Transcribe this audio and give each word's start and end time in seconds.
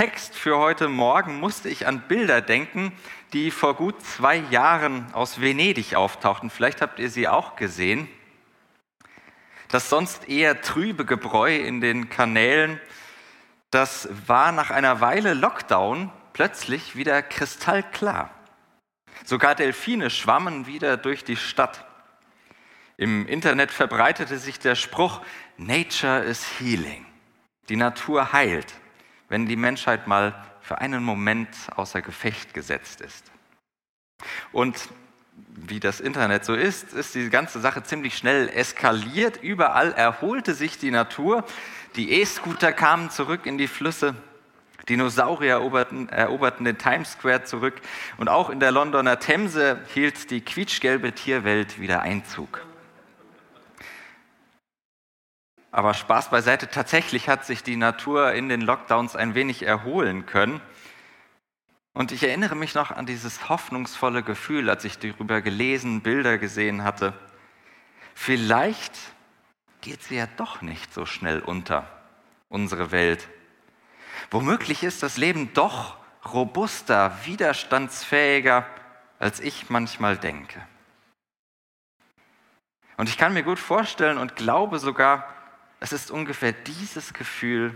Text 0.00 0.34
für 0.34 0.56
heute 0.56 0.88
Morgen 0.88 1.40
musste 1.40 1.68
ich 1.68 1.86
an 1.86 2.00
Bilder 2.08 2.40
denken, 2.40 2.90
die 3.34 3.50
vor 3.50 3.74
gut 3.74 4.00
zwei 4.00 4.36
Jahren 4.36 5.12
aus 5.12 5.42
Venedig 5.42 5.94
auftauchten. 5.94 6.48
Vielleicht 6.48 6.80
habt 6.80 6.98
ihr 6.98 7.10
sie 7.10 7.28
auch 7.28 7.54
gesehen. 7.54 8.08
Das 9.68 9.90
sonst 9.90 10.26
eher 10.26 10.62
trübe 10.62 11.04
Gebräu 11.04 11.54
in 11.54 11.82
den 11.82 12.08
Kanälen, 12.08 12.80
das 13.70 14.08
war 14.26 14.52
nach 14.52 14.70
einer 14.70 15.02
Weile 15.02 15.34
Lockdown 15.34 16.10
plötzlich 16.32 16.96
wieder 16.96 17.20
kristallklar. 17.20 18.30
Sogar 19.26 19.54
Delfine 19.54 20.08
schwammen 20.08 20.66
wieder 20.66 20.96
durch 20.96 21.24
die 21.24 21.36
Stadt. 21.36 21.84
Im 22.96 23.26
Internet 23.26 23.70
verbreitete 23.70 24.38
sich 24.38 24.58
der 24.58 24.76
Spruch, 24.76 25.20
Nature 25.58 26.20
is 26.20 26.42
healing. 26.58 27.04
Die 27.68 27.76
Natur 27.76 28.32
heilt 28.32 28.79
wenn 29.30 29.46
die 29.46 29.56
Menschheit 29.56 30.06
mal 30.06 30.34
für 30.60 30.78
einen 30.78 31.02
Moment 31.02 31.48
außer 31.76 32.02
Gefecht 32.02 32.52
gesetzt 32.52 33.00
ist. 33.00 33.24
Und 34.52 34.76
wie 35.46 35.80
das 35.80 36.00
Internet 36.00 36.44
so 36.44 36.54
ist, 36.54 36.92
ist 36.92 37.14
die 37.14 37.30
ganze 37.30 37.60
Sache 37.60 37.82
ziemlich 37.82 38.16
schnell 38.16 38.48
eskaliert. 38.48 39.42
Überall 39.42 39.92
erholte 39.92 40.52
sich 40.52 40.78
die 40.78 40.90
Natur. 40.90 41.44
Die 41.96 42.12
E-Scooter 42.12 42.72
kamen 42.72 43.10
zurück 43.10 43.46
in 43.46 43.56
die 43.56 43.68
Flüsse. 43.68 44.14
Dinosaurier 44.88 45.52
eroberten, 45.52 46.08
eroberten 46.08 46.64
den 46.64 46.76
Times 46.76 47.12
Square 47.12 47.44
zurück. 47.44 47.80
Und 48.18 48.28
auch 48.28 48.50
in 48.50 48.60
der 48.60 48.72
Londoner 48.72 49.18
Themse 49.18 49.80
hielt 49.94 50.30
die 50.30 50.40
quietschgelbe 50.40 51.12
Tierwelt 51.12 51.80
wieder 51.80 52.02
Einzug. 52.02 52.60
Aber 55.72 55.94
Spaß 55.94 56.30
beiseite, 56.30 56.68
tatsächlich 56.68 57.28
hat 57.28 57.44
sich 57.44 57.62
die 57.62 57.76
Natur 57.76 58.32
in 58.32 58.48
den 58.48 58.60
Lockdowns 58.60 59.14
ein 59.14 59.34
wenig 59.34 59.62
erholen 59.62 60.26
können. 60.26 60.60
Und 61.92 62.12
ich 62.12 62.22
erinnere 62.22 62.56
mich 62.56 62.74
noch 62.74 62.90
an 62.90 63.06
dieses 63.06 63.48
hoffnungsvolle 63.48 64.22
Gefühl, 64.22 64.68
als 64.70 64.84
ich 64.84 64.98
darüber 64.98 65.40
gelesen, 65.40 66.02
Bilder 66.02 66.38
gesehen 66.38 66.82
hatte. 66.82 67.12
Vielleicht 68.14 68.92
geht 69.80 70.02
sie 70.02 70.16
ja 70.16 70.26
doch 70.36 70.60
nicht 70.60 70.92
so 70.92 71.06
schnell 71.06 71.40
unter, 71.40 71.86
unsere 72.48 72.90
Welt. 72.90 73.28
Womöglich 74.30 74.82
ist 74.82 75.02
das 75.02 75.16
Leben 75.16 75.52
doch 75.54 75.96
robuster, 76.32 77.16
widerstandsfähiger, 77.24 78.66
als 79.18 79.40
ich 79.40 79.70
manchmal 79.70 80.16
denke. 80.16 80.60
Und 82.96 83.08
ich 83.08 83.16
kann 83.16 83.32
mir 83.32 83.42
gut 83.42 83.58
vorstellen 83.58 84.18
und 84.18 84.36
glaube 84.36 84.78
sogar, 84.78 85.26
es 85.80 85.92
ist 85.92 86.10
ungefähr 86.10 86.52
dieses 86.52 87.14
Gefühl, 87.14 87.74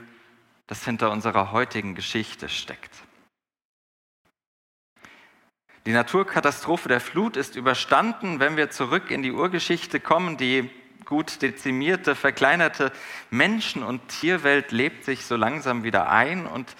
das 0.66 0.84
hinter 0.84 1.10
unserer 1.10 1.52
heutigen 1.52 1.94
Geschichte 1.94 2.48
steckt. 2.48 2.92
Die 5.86 5.92
Naturkatastrophe 5.92 6.88
der 6.88 7.00
Flut 7.00 7.36
ist 7.36 7.56
überstanden, 7.56 8.40
wenn 8.40 8.56
wir 8.56 8.70
zurück 8.70 9.10
in 9.10 9.22
die 9.22 9.32
Urgeschichte 9.32 10.00
kommen. 10.00 10.38
Die 10.38 10.70
gut 11.04 11.42
dezimierte, 11.42 12.14
verkleinerte 12.14 12.92
Menschen- 13.30 13.82
und 13.82 14.08
Tierwelt 14.08 14.72
lebt 14.72 15.04
sich 15.04 15.26
so 15.26 15.36
langsam 15.36 15.82
wieder 15.82 16.10
ein. 16.10 16.46
Und 16.46 16.74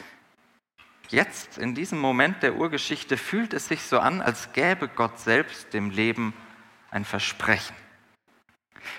jetzt, 1.08 1.58
in 1.58 1.74
diesem 1.74 1.98
Moment 1.98 2.42
der 2.42 2.54
Urgeschichte, 2.56 3.18
fühlt 3.18 3.52
es 3.52 3.68
sich 3.68 3.82
so 3.82 3.98
an, 3.98 4.22
als 4.22 4.52
gäbe 4.52 4.88
Gott 4.88 5.18
selbst 5.18 5.74
dem 5.74 5.90
Leben 5.90 6.32
ein 6.90 7.04
Versprechen. 7.04 7.76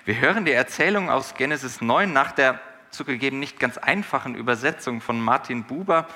Wir 0.06 0.20
hören 0.20 0.46
die 0.46 0.52
Erzählung 0.52 1.10
aus 1.10 1.34
Genesis 1.36 1.82
9 1.82 2.12
nach 2.12 2.32
der 2.32 2.60
zugegeben 2.96 3.40
nicht 3.40 3.60
ganz 3.60 3.78
einfachen 3.78 4.36
Übersetzung 4.36 5.02
von 5.02 5.20
Martin 5.20 5.66
Buber. 5.66 6.08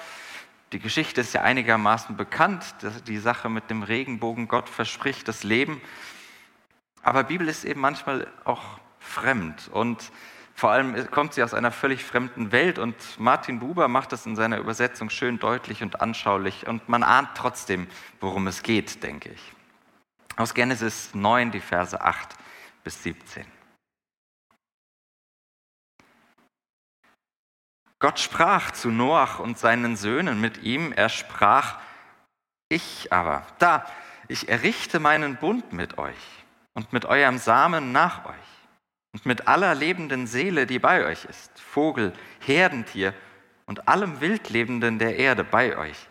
Die 0.72 0.80
Geschichte 0.80 1.22
ist 1.22 1.34
ja 1.34 1.42
einigermaßen 1.42 2.16
bekannt, 2.16 2.64
die 3.08 3.18
Sache 3.18 3.50
mit 3.50 3.70
dem 3.70 3.84
Regenbogen, 3.84 4.48
Gott 4.48 4.70
verspricht 4.70 5.28
das 5.28 5.44
Leben. 5.44 5.82
Aber 7.02 7.24
Bibel 7.24 7.48
ist 7.48 7.66
eben 7.66 7.82
manchmal 7.82 8.28
auch 8.46 8.64
fremd 9.00 9.70
und 9.72 10.12
vor 10.54 10.72
allem 10.72 11.10
kommt 11.10 11.34
sie 11.34 11.44
aus 11.44 11.54
einer 11.54 11.72
völlig 11.72 12.04
fremden 12.04 12.52
Welt 12.52 12.80
und 12.80 12.96
Martin 13.18 13.60
Buber 13.60 13.88
macht 13.88 14.12
das 14.12 14.26
in 14.26 14.36
seiner 14.36 14.58
Übersetzung 14.58 15.10
schön 15.10 15.40
deutlich 15.40 15.82
und 15.82 16.02
anschaulich 16.02 16.68
und 16.68 16.90
man 16.90 17.02
ahnt 17.02 17.30
trotzdem, 17.36 17.88
worum 18.20 18.46
es 18.48 18.62
geht, 18.62 19.02
denke 19.02 19.30
ich. 19.30 19.54
Aus 20.36 20.54
Genesis 20.54 21.12
9, 21.14 21.52
die 21.52 21.62
Verse 21.62 22.00
8 22.00 22.36
bis 22.84 23.02
17. 23.04 23.46
Gott 28.00 28.20
sprach 28.20 28.72
zu 28.72 28.92
Noach 28.92 29.40
und 29.40 29.60
seinen 29.60 29.98
Söhnen 29.98 30.40
mit 30.40 30.64
ihm, 30.64 30.94
er 30.94 31.10
sprach, 31.10 31.80
ich 32.70 33.12
aber, 33.12 33.46
da, 33.58 33.86
ich 34.30 34.48
errichte 34.48 35.02
meinen 35.02 35.36
Bund 35.36 35.74
mit 35.74 35.98
euch 35.98 36.16
und 36.74 36.94
mit 36.94 37.04
eurem 37.06 37.38
Samen 37.38 37.92
nach 37.92 38.26
euch 38.26 38.36
und 39.12 39.26
mit 39.26 39.50
aller 39.50 39.76
lebenden 39.76 40.28
Seele, 40.28 40.66
die 40.66 40.80
bei 40.80 41.06
euch 41.06 41.26
ist, 41.26 41.60
Vogel, 41.60 42.14
Herdentier 42.40 43.14
und 43.66 43.90
allem 43.90 44.22
Wildlebenden 44.22 44.98
der 44.98 45.18
Erde 45.18 45.44
bei 45.44 45.78
euch, 45.78 46.08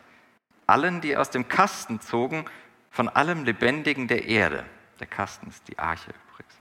allen, 0.66 1.00
die 1.00 1.16
aus 1.16 1.30
dem 1.30 1.48
Kasten 1.48 2.02
zogen, 2.02 2.44
von 2.90 3.08
allem 3.08 3.44
Lebendigen 3.44 4.08
der 4.08 4.26
Erde. 4.26 4.66
Der 5.00 5.06
Kasten 5.06 5.48
ist 5.48 5.66
die 5.68 5.78
Arche 5.78 6.10
übrigens. 6.10 6.54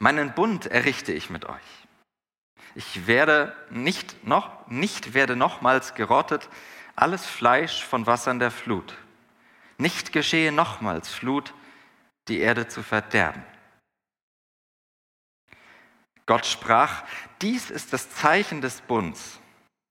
Meinen 0.00 0.32
Bund 0.32 0.66
errichte 0.66 1.12
ich 1.12 1.30
mit 1.30 1.44
euch 1.44 1.85
ich 2.76 3.06
werde 3.06 3.56
nicht, 3.70 4.26
noch, 4.26 4.68
nicht 4.68 5.14
werde 5.14 5.34
nochmals 5.34 5.94
gerottet, 5.94 6.50
alles 6.94 7.24
Fleisch 7.24 7.82
von 7.82 8.06
Wassern 8.06 8.38
der 8.38 8.50
Flut. 8.50 8.94
Nicht 9.78 10.12
geschehe 10.12 10.52
nochmals 10.52 11.08
Flut, 11.08 11.54
die 12.28 12.38
Erde 12.38 12.68
zu 12.68 12.82
verderben. 12.82 13.42
Gott 16.26 16.44
sprach, 16.44 17.04
dies 17.40 17.70
ist 17.70 17.94
das 17.94 18.10
Zeichen 18.10 18.60
des 18.60 18.82
Bunds, 18.82 19.40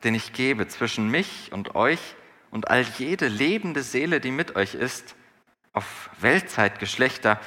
den 0.03 0.13
ich 0.13 0.31
gebe 0.31 0.67
zwischen 0.67 1.09
mich 1.09 1.51
und 1.51 1.73
euch 1.73 2.15
und 2.51 2.69
all 2.69 2.83
jede 2.83 3.27
lebende 3.27 3.81
Seele, 3.81 4.19
die 4.19 4.31
mit 4.31 4.55
euch 4.55 4.75
ist, 4.75 5.15
auf 5.73 6.11
Weltzeitgeschlechter. 6.19 7.39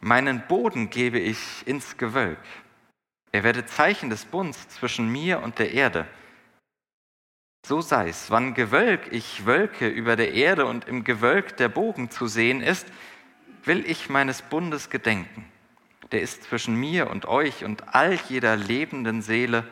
Meinen 0.00 0.46
Boden 0.46 0.90
gebe 0.90 1.18
ich 1.18 1.66
ins 1.66 1.96
Gewölk 1.96 2.38
er 3.32 3.44
werde 3.44 3.66
Zeichen 3.66 4.10
des 4.10 4.24
Bunds 4.24 4.68
zwischen 4.68 5.10
mir 5.10 5.42
und 5.42 5.58
der 5.58 5.72
Erde. 5.72 6.06
So 7.66 7.80
sei 7.80 8.08
es, 8.08 8.30
wann 8.30 8.54
Gewölk 8.54 9.12
ich 9.12 9.44
wölke 9.44 9.88
über 9.88 10.14
der 10.14 10.32
Erde 10.34 10.66
und 10.66 10.86
im 10.86 11.02
Gewölk 11.02 11.56
der 11.56 11.68
Bogen 11.68 12.10
zu 12.10 12.28
sehen 12.28 12.60
ist, 12.60 12.86
will 13.64 13.84
ich 13.84 14.08
meines 14.08 14.42
Bundes 14.42 14.88
gedenken. 14.88 15.50
Der 16.12 16.22
ist 16.22 16.44
zwischen 16.44 16.76
mir 16.76 17.10
und 17.10 17.26
euch 17.26 17.64
und 17.64 17.92
all 17.94 18.14
jeder 18.28 18.56
lebenden 18.56 19.22
Seele 19.22 19.66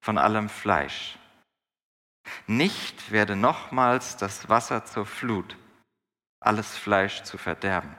von 0.00 0.16
allem 0.16 0.48
Fleisch. 0.48 1.18
Nicht 2.46 3.12
werde 3.12 3.36
nochmals 3.36 4.16
das 4.16 4.48
Wasser 4.48 4.84
zur 4.84 5.04
Flut, 5.04 5.56
alles 6.40 6.76
Fleisch 6.76 7.22
zu 7.22 7.36
verderben. 7.36 7.94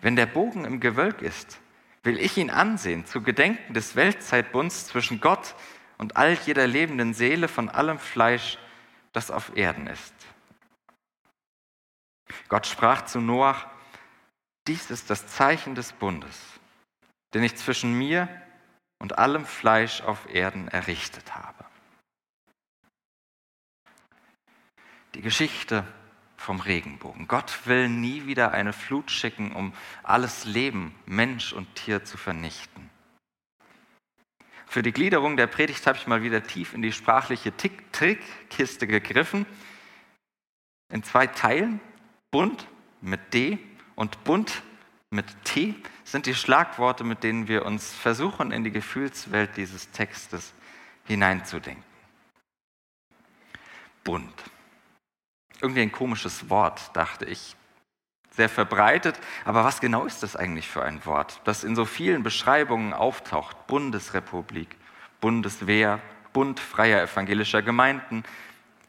Wenn 0.00 0.16
der 0.16 0.26
Bogen 0.26 0.64
im 0.64 0.80
Gewölk 0.80 1.22
ist, 1.22 1.58
will 2.04 2.18
ich 2.18 2.36
ihn 2.36 2.50
ansehen, 2.50 3.06
zu 3.06 3.22
Gedenken 3.22 3.74
des 3.74 3.96
Weltzeitbunds 3.96 4.86
zwischen 4.86 5.20
Gott 5.20 5.54
und 5.98 6.16
all 6.16 6.34
jeder 6.34 6.66
lebenden 6.66 7.14
Seele 7.14 7.48
von 7.48 7.68
allem 7.68 7.98
Fleisch, 7.98 8.58
das 9.12 9.30
auf 9.30 9.56
Erden 9.56 9.86
ist. 9.86 10.14
Gott 12.48 12.66
sprach 12.66 13.02
zu 13.06 13.20
Noach, 13.20 13.66
dies 14.66 14.90
ist 14.90 15.10
das 15.10 15.26
Zeichen 15.26 15.74
des 15.74 15.92
Bundes, 15.92 16.38
den 17.32 17.42
ich 17.42 17.56
zwischen 17.56 17.96
mir 17.96 18.28
und 18.98 19.18
allem 19.18 19.46
Fleisch 19.46 20.02
auf 20.02 20.32
Erden 20.32 20.68
errichtet 20.68 21.34
habe. 21.34 21.64
Die 25.14 25.22
Geschichte 25.22 25.86
vom 26.44 26.60
Regenbogen. 26.60 27.26
Gott 27.26 27.66
will 27.66 27.88
nie 27.88 28.26
wieder 28.26 28.52
eine 28.52 28.72
Flut 28.74 29.10
schicken, 29.10 29.52
um 29.52 29.72
alles 30.02 30.44
Leben, 30.44 30.94
Mensch 31.06 31.52
und 31.52 31.74
Tier 31.74 32.04
zu 32.04 32.18
vernichten. 32.18 32.90
Für 34.66 34.82
die 34.82 34.92
Gliederung 34.92 35.36
der 35.36 35.46
Predigt 35.46 35.86
habe 35.86 35.96
ich 35.96 36.06
mal 36.06 36.22
wieder 36.22 36.42
tief 36.42 36.74
in 36.74 36.82
die 36.82 36.92
sprachliche 36.92 37.52
Trickkiste 37.56 38.86
gegriffen. 38.86 39.46
In 40.92 41.02
zwei 41.02 41.26
Teilen, 41.26 41.80
bunt 42.30 42.66
mit 43.00 43.32
D 43.32 43.58
und 43.94 44.22
bunt 44.24 44.62
mit 45.10 45.26
T, 45.44 45.74
sind 46.02 46.26
die 46.26 46.34
Schlagworte, 46.34 47.04
mit 47.04 47.22
denen 47.22 47.48
wir 47.48 47.64
uns 47.64 47.92
versuchen, 47.92 48.50
in 48.50 48.64
die 48.64 48.72
Gefühlswelt 48.72 49.56
dieses 49.56 49.90
Textes 49.92 50.52
hineinzudenken. 51.04 51.84
Bunt. 54.02 54.53
Irgendwie 55.60 55.82
ein 55.82 55.92
komisches 55.92 56.50
Wort, 56.50 56.94
dachte 56.96 57.24
ich. 57.24 57.56
Sehr 58.30 58.48
verbreitet, 58.48 59.20
aber 59.44 59.64
was 59.64 59.80
genau 59.80 60.06
ist 60.06 60.24
das 60.24 60.34
eigentlich 60.34 60.68
für 60.68 60.82
ein 60.82 61.06
Wort, 61.06 61.40
das 61.44 61.62
in 61.62 61.76
so 61.76 61.84
vielen 61.84 62.24
Beschreibungen 62.24 62.92
auftaucht? 62.92 63.68
Bundesrepublik, 63.68 64.76
Bundeswehr, 65.20 66.00
Bund 66.32 66.58
freier 66.58 67.02
evangelischer 67.02 67.62
Gemeinden, 67.62 68.24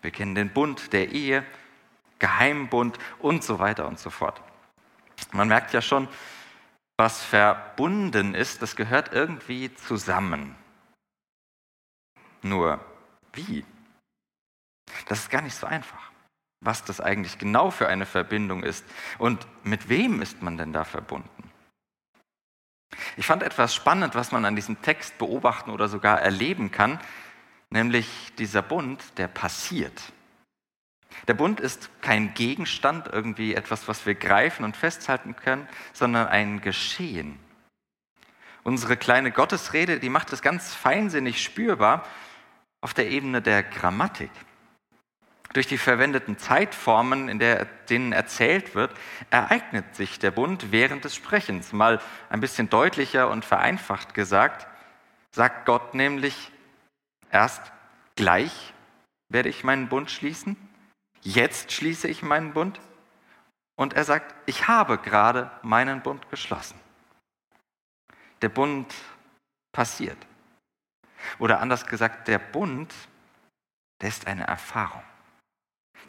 wir 0.02 0.10
kennen 0.10 0.34
den 0.34 0.52
Bund 0.52 0.94
der 0.94 1.12
Ehe, 1.12 1.46
Geheimbund 2.18 2.98
und 3.20 3.44
so 3.44 3.60
weiter 3.60 3.88
und 3.88 4.00
so 4.00 4.10
fort. 4.10 4.42
Man 5.32 5.48
merkt 5.48 5.74
ja 5.74 5.82
schon, 5.82 6.08
was 6.98 7.24
verbunden 7.24 8.34
ist, 8.34 8.64
das 8.64 8.76
gehört 8.76 9.14
irgendwie 9.14 9.74
zusammen. 9.76 10.56
Nur 12.42 12.84
wie? 13.34 13.64
Das 15.08 15.20
ist 15.20 15.30
gar 15.30 15.42
nicht 15.42 15.56
so 15.56 15.68
einfach 15.68 16.15
was 16.66 16.84
das 16.84 17.00
eigentlich 17.00 17.38
genau 17.38 17.72
für 17.72 17.88
eine 17.88 18.06
Verbindung 18.06 18.64
ist 18.64 18.86
und 19.18 19.48
mit 19.64 19.90
wem 19.90 20.22
ist 20.22 20.42
man 20.42 20.58
denn 20.58 20.74
da 20.74 20.84
verbunden. 20.84 21.30
Ich 23.18 23.26
fand 23.26 23.44
etwas 23.44 23.74
spannend, 23.76 24.16
was 24.16 24.32
man 24.32 24.46
an 24.46 24.56
diesem 24.56 24.82
Text 24.82 25.18
beobachten 25.18 25.70
oder 25.70 25.88
sogar 25.88 26.22
erleben 26.22 26.72
kann, 26.72 27.00
nämlich 27.70 28.34
dieser 28.38 28.62
Bund, 28.62 29.02
der 29.18 29.28
passiert. 29.28 30.14
Der 31.28 31.34
Bund 31.34 31.60
ist 31.60 31.90
kein 32.02 32.34
Gegenstand, 32.34 33.08
irgendwie 33.08 33.56
etwas, 33.56 33.88
was 33.88 34.06
wir 34.06 34.16
greifen 34.16 34.64
und 34.66 34.76
festhalten 34.76 35.36
können, 35.36 35.68
sondern 35.94 36.28
ein 36.28 36.62
Geschehen. 36.62 37.40
Unsere 38.64 38.98
kleine 38.98 39.32
Gottesrede, 39.32 40.00
die 40.00 40.10
macht 40.10 40.34
es 40.34 40.42
ganz 40.42 40.74
feinsinnig 40.74 41.44
spürbar 41.44 42.04
auf 42.82 42.94
der 42.94 43.10
Ebene 43.10 43.42
der 43.42 43.64
Grammatik 43.64 44.32
durch 45.56 45.68
die 45.68 45.78
verwendeten 45.78 46.38
Zeitformen, 46.38 47.30
in 47.30 47.40
der, 47.40 47.64
denen 47.90 48.12
erzählt 48.12 48.76
wird, 48.76 48.92
ereignet 49.30 49.96
sich 49.96 50.20
der 50.20 50.32
Bund 50.32 50.74
während 50.74 51.06
des 51.06 51.16
Sprechens. 51.16 51.72
Mal 51.72 52.02
ein 52.30 52.42
bisschen 52.42 52.70
deutlicher 52.70 53.30
und 53.30 53.46
vereinfacht 53.46 54.14
gesagt, 54.14 54.68
sagt 55.32 55.66
Gott 55.66 55.94
nämlich, 55.94 56.52
erst 57.32 57.72
gleich 58.18 58.74
werde 59.30 59.48
ich 59.48 59.64
meinen 59.64 59.88
Bund 59.88 60.12
schließen, 60.12 60.58
jetzt 61.22 61.72
schließe 61.72 62.10
ich 62.10 62.22
meinen 62.22 62.52
Bund 62.52 62.82
und 63.78 63.94
er 63.94 64.04
sagt, 64.04 64.36
ich 64.48 64.68
habe 64.68 64.98
gerade 64.98 65.50
meinen 65.62 66.02
Bund 66.02 66.30
geschlossen. 66.30 66.78
Der 68.42 68.50
Bund 68.50 68.94
passiert. 69.72 70.18
Oder 71.40 71.62
anders 71.62 71.86
gesagt, 71.86 72.28
der 72.28 72.40
Bund, 72.40 72.94
der 74.02 74.10
ist 74.10 74.28
eine 74.28 74.46
Erfahrung 74.48 75.02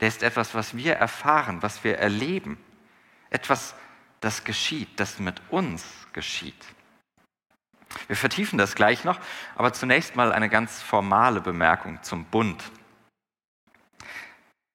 der 0.01 0.09
ist 0.09 0.23
etwas, 0.23 0.55
was 0.55 0.77
wir 0.77 0.95
erfahren, 0.95 1.63
was 1.63 1.85
wir 1.85 1.99
erleben. 1.99 2.59
Etwas, 3.31 3.75
das 4.21 4.45
geschieht, 4.45 5.01
das 5.01 5.19
mit 5.19 5.41
uns 5.51 5.85
geschieht. 6.13 6.65
Wir 8.09 8.17
vertiefen 8.17 8.59
das 8.59 8.75
gleich 8.75 9.05
noch, 9.05 9.19
aber 9.55 9.73
zunächst 9.73 10.17
mal 10.17 10.33
eine 10.33 10.49
ganz 10.49 10.83
formale 10.83 11.41
Bemerkung 11.41 12.03
zum 12.03 12.25
Bund. 12.25 12.63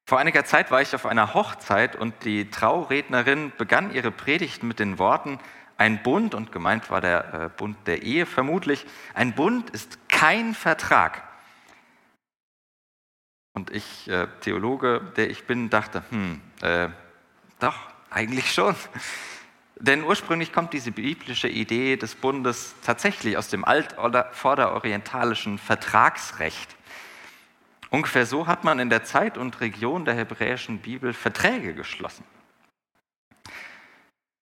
Vor 0.07 0.19
einiger 0.19 0.44
Zeit 0.44 0.71
war 0.71 0.81
ich 0.81 0.94
auf 0.94 1.06
einer 1.06 1.33
Hochzeit 1.33 1.95
und 1.95 2.25
die 2.25 2.50
Traurednerin 2.50 3.53
begann 3.57 3.94
ihre 3.94 4.12
Predigt 4.12 4.63
mit 4.63 4.79
den 4.79 5.00
Worten, 5.00 5.39
ein 5.77 6.03
Bund, 6.03 6.35
und 6.35 6.51
gemeint 6.51 6.91
war 6.91 7.01
der 7.01 7.33
äh, 7.33 7.50
Bund 7.50 7.77
der 7.88 8.03
Ehe 8.03 8.25
vermutlich, 8.25 8.85
ein 9.13 9.33
Bund 9.33 9.69
ist 9.71 9.97
kein 10.09 10.53
Vertrag, 10.53 11.23
und 13.53 13.69
ich, 13.71 14.07
äh, 14.07 14.27
Theologe, 14.42 15.01
der 15.18 15.30
ich 15.30 15.45
bin, 15.45 15.69
dachte, 15.69 16.03
hm, 16.09 16.42
äh, 16.62 16.89
doch, 17.59 17.75
eigentlich 18.09 18.53
schon. 18.53 18.75
Denn 19.75 20.03
ursprünglich 20.03 20.53
kommt 20.53 20.74
diese 20.74 20.92
biblische 20.92 21.48
Idee 21.48 21.98
des 21.98 22.15
Bundes 22.15 22.75
tatsächlich 22.83 23.36
aus 23.38 23.50
dem 23.50 23.65
alt- 23.65 23.98
oder 23.98 24.30
vorderorientalischen 24.31 25.57
Vertragsrecht. 25.57 26.75
Ungefähr 27.89 28.25
so 28.25 28.48
hat 28.48 28.63
man 28.63 28.80
in 28.80 28.89
der 28.89 29.03
Zeit 29.03 29.38
und 29.38 29.59
Region 29.59 30.06
der 30.06 30.13
hebräischen 30.13 30.80
Bibel 30.80 31.13
Verträge 31.13 31.74
geschlossen. 31.74 32.24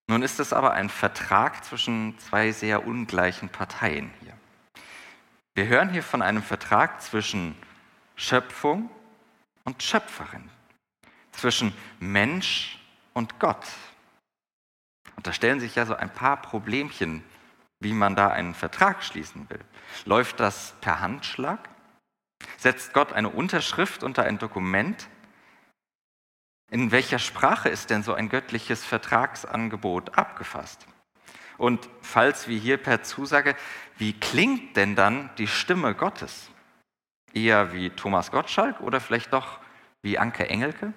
Nun 0.07 0.23
ist 0.23 0.39
es 0.39 0.53
aber 0.53 0.73
ein 0.73 0.89
Vertrag 0.89 1.63
zwischen 1.63 2.17
zwei 2.19 2.51
sehr 2.51 2.85
ungleichen 2.85 3.49
Parteien 3.49 4.11
hier. 4.21 4.33
Wir 5.55 5.67
hören 5.67 5.89
hier 5.89 6.03
von 6.03 6.21
einem 6.21 6.43
Vertrag 6.43 7.01
zwischen 7.01 7.55
Schöpfung 8.15 8.89
und 9.69 9.83
Schöpferin, 9.83 10.49
zwischen 11.31 11.75
Mensch 11.99 12.79
und 13.13 13.39
Gott. 13.39 13.67
Und 15.15 15.27
da 15.27 15.31
stellen 15.31 15.59
sich 15.59 15.75
ja 15.75 15.85
so 15.85 15.93
ein 15.93 16.11
paar 16.11 16.41
Problemchen, 16.41 17.23
wie 17.79 17.93
man 17.93 18.15
da 18.15 18.29
einen 18.29 18.55
Vertrag 18.55 19.03
schließen 19.03 19.47
will. 19.47 19.59
Läuft 20.05 20.39
das 20.39 20.73
per 20.81 21.01
Handschlag? 21.01 21.69
Setzt 22.57 22.93
Gott 22.93 23.13
eine 23.13 23.29
Unterschrift 23.29 24.01
unter 24.01 24.23
ein 24.23 24.39
Dokument? 24.39 25.07
In 26.71 26.91
welcher 26.91 27.19
Sprache 27.19 27.69
ist 27.69 27.91
denn 27.91 28.01
so 28.01 28.15
ein 28.15 28.29
göttliches 28.29 28.83
Vertragsangebot 28.83 30.17
abgefasst? 30.17 30.87
Und 31.59 31.87
falls 32.01 32.47
wie 32.47 32.57
hier 32.57 32.77
per 32.77 33.03
Zusage, 33.03 33.55
wie 33.99 34.19
klingt 34.19 34.77
denn 34.77 34.95
dann 34.95 35.29
die 35.37 35.47
Stimme 35.47 35.93
Gottes? 35.93 36.49
Eher 37.33 37.73
wie 37.73 37.89
Thomas 37.89 38.31
Gottschalk 38.31 38.81
oder 38.81 38.99
vielleicht 38.99 39.33
doch 39.33 39.59
wie 40.01 40.17
Anke 40.17 40.49
Engelke? 40.49 40.93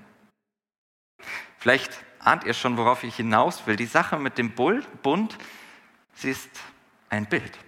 Vielleicht 1.58 2.05
ahnt 2.19 2.44
ihr 2.44 2.55
schon, 2.55 2.76
worauf 2.76 3.05
ich 3.05 3.17
hinaus 3.17 3.67
will. 3.67 3.76
Die 3.76 3.87
Sache 3.87 4.19
mit 4.19 4.38
dem 4.38 4.52
Bund, 4.52 5.38
sie 6.14 6.31
ist 6.31 6.50
ein 7.08 7.26
Bild. 7.26 7.58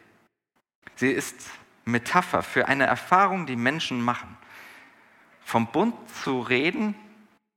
Sie 0.96 1.11
ist 1.11 1.50
Metapher 1.84 2.43
für 2.43 2.69
eine 2.69 2.87
Erfahrung, 2.87 3.47
die 3.47 3.56
Menschen 3.56 4.00
machen. 4.00 4.37
Vom 5.44 5.66
Bund 5.66 5.94
zu 6.23 6.40
reden 6.40 6.94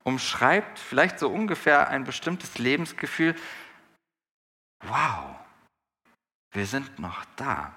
umschreibt 0.04 0.78
vielleicht 0.78 1.18
so 1.18 1.28
ungefähr 1.28 1.88
ein 1.88 2.04
bestimmtes 2.04 2.58
Lebensgefühl. 2.58 3.34
Wow, 4.86 5.36
wir 6.52 6.66
sind 6.66 6.98
noch 6.98 7.24
da. 7.36 7.74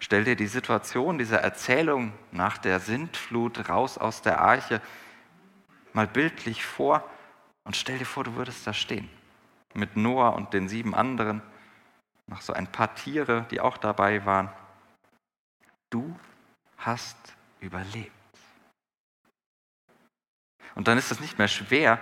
Stell 0.00 0.24
dir 0.24 0.36
die 0.36 0.46
Situation 0.46 1.18
dieser 1.18 1.40
Erzählung 1.40 2.12
nach 2.32 2.58
der 2.58 2.80
Sintflut 2.80 3.68
raus 3.68 3.98
aus 3.98 4.22
der 4.22 4.40
Arche 4.40 4.80
mal 5.92 6.06
bildlich 6.06 6.64
vor 6.64 7.08
und 7.64 7.76
stell 7.76 7.98
dir 7.98 8.06
vor, 8.06 8.24
du 8.24 8.34
würdest 8.34 8.66
da 8.66 8.72
stehen 8.72 9.08
mit 9.74 9.96
Noah 9.96 10.34
und 10.34 10.54
den 10.54 10.68
sieben 10.68 10.94
anderen, 10.94 11.42
noch 12.26 12.40
so 12.40 12.52
ein 12.52 12.66
paar 12.70 12.94
Tiere, 12.94 13.46
die 13.50 13.60
auch 13.60 13.76
dabei 13.76 14.24
waren. 14.24 14.48
Du 15.90 16.16
hast 16.78 17.16
überlebt. 17.60 18.12
Und 20.74 20.88
dann 20.88 20.98
ist 20.98 21.10
es 21.12 21.20
nicht 21.20 21.38
mehr 21.38 21.48
schwer, 21.48 22.00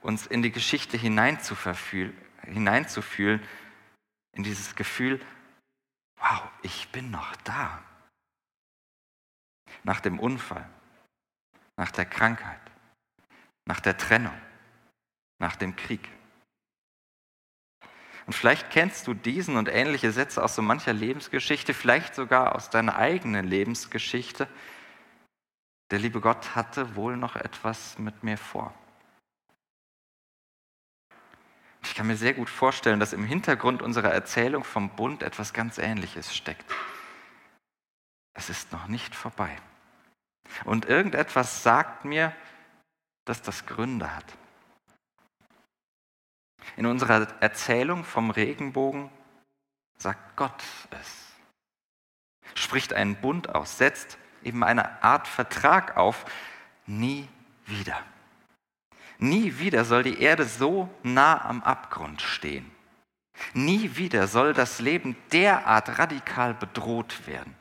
uns 0.00 0.26
in 0.26 0.42
die 0.42 0.52
Geschichte 0.52 0.96
hineinzufühlen, 0.96 2.12
in 4.32 4.42
dieses 4.42 4.74
Gefühl, 4.74 5.20
wow, 6.22 6.42
ich 6.62 6.88
bin 6.90 7.10
noch 7.10 7.34
da. 7.44 7.82
Nach 9.82 10.00
dem 10.00 10.18
Unfall, 10.18 10.68
nach 11.76 11.90
der 11.90 12.06
Krankheit, 12.06 12.60
nach 13.64 13.80
der 13.80 13.96
Trennung, 13.96 14.38
nach 15.38 15.56
dem 15.56 15.74
Krieg. 15.76 16.08
Und 18.26 18.34
vielleicht 18.34 18.70
kennst 18.70 19.08
du 19.08 19.14
diesen 19.14 19.56
und 19.56 19.68
ähnliche 19.68 20.12
Sätze 20.12 20.42
aus 20.44 20.54
so 20.54 20.62
mancher 20.62 20.92
Lebensgeschichte, 20.92 21.74
vielleicht 21.74 22.14
sogar 22.14 22.54
aus 22.54 22.70
deiner 22.70 22.96
eigenen 22.96 23.44
Lebensgeschichte. 23.44 24.48
Der 25.90 25.98
liebe 25.98 26.20
Gott 26.20 26.54
hatte 26.54 26.94
wohl 26.94 27.16
noch 27.16 27.34
etwas 27.34 27.98
mit 27.98 28.22
mir 28.22 28.38
vor. 28.38 28.72
Ich 31.82 31.94
kann 31.94 32.06
mir 32.06 32.16
sehr 32.16 32.34
gut 32.34 32.48
vorstellen, 32.48 33.00
dass 33.00 33.12
im 33.12 33.24
Hintergrund 33.24 33.82
unserer 33.82 34.12
Erzählung 34.12 34.64
vom 34.64 34.90
Bund 34.90 35.22
etwas 35.22 35.52
ganz 35.52 35.78
Ähnliches 35.78 36.34
steckt. 36.34 36.64
Es 38.34 38.48
ist 38.48 38.72
noch 38.72 38.86
nicht 38.86 39.14
vorbei. 39.14 39.56
Und 40.64 40.86
irgendetwas 40.86 41.62
sagt 41.62 42.04
mir, 42.04 42.34
dass 43.24 43.42
das 43.42 43.66
Gründe 43.66 44.14
hat. 44.14 44.24
In 46.76 46.86
unserer 46.86 47.28
Erzählung 47.40 48.04
vom 48.04 48.30
Regenbogen 48.30 49.10
sagt 49.98 50.36
Gott 50.36 50.62
es. 50.90 51.32
spricht 52.54 52.92
einen 52.92 53.16
Bund 53.16 53.54
aus, 53.54 53.78
setzt 53.78 54.18
eben 54.42 54.64
eine 54.64 55.02
Art 55.02 55.28
Vertrag 55.28 55.96
auf, 55.96 56.24
nie 56.86 57.28
wieder. 57.66 58.02
Nie 59.22 59.60
wieder 59.60 59.84
soll 59.84 60.02
die 60.02 60.20
Erde 60.20 60.44
so 60.44 60.92
nah 61.04 61.44
am 61.44 61.62
Abgrund 61.62 62.20
stehen. 62.20 62.68
Nie 63.54 63.94
wieder 63.96 64.26
soll 64.26 64.52
das 64.52 64.80
Leben 64.80 65.14
derart 65.30 66.00
radikal 66.00 66.54
bedroht 66.54 67.24
werden. 67.28 67.54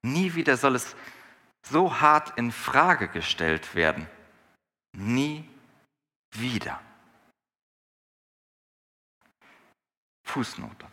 Nie 0.00 0.34
wieder 0.34 0.56
soll 0.56 0.74
es 0.74 0.96
so 1.60 2.00
hart 2.00 2.38
in 2.38 2.50
Frage 2.50 3.08
gestellt 3.08 3.74
werden. 3.74 4.06
Nie 4.96 5.46
wieder. 6.32 6.80
Fußnote. 10.22 10.86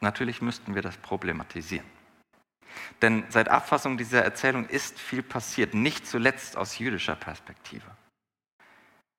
Natürlich 0.00 0.42
müssten 0.42 0.74
wir 0.74 0.82
das 0.82 0.96
problematisieren. 0.96 1.86
Denn 3.02 3.24
seit 3.28 3.48
Abfassung 3.48 3.96
dieser 3.96 4.22
Erzählung 4.22 4.66
ist 4.66 4.98
viel 4.98 5.22
passiert, 5.22 5.74
nicht 5.74 6.06
zuletzt 6.06 6.56
aus 6.56 6.78
jüdischer 6.78 7.16
Perspektive. 7.16 7.90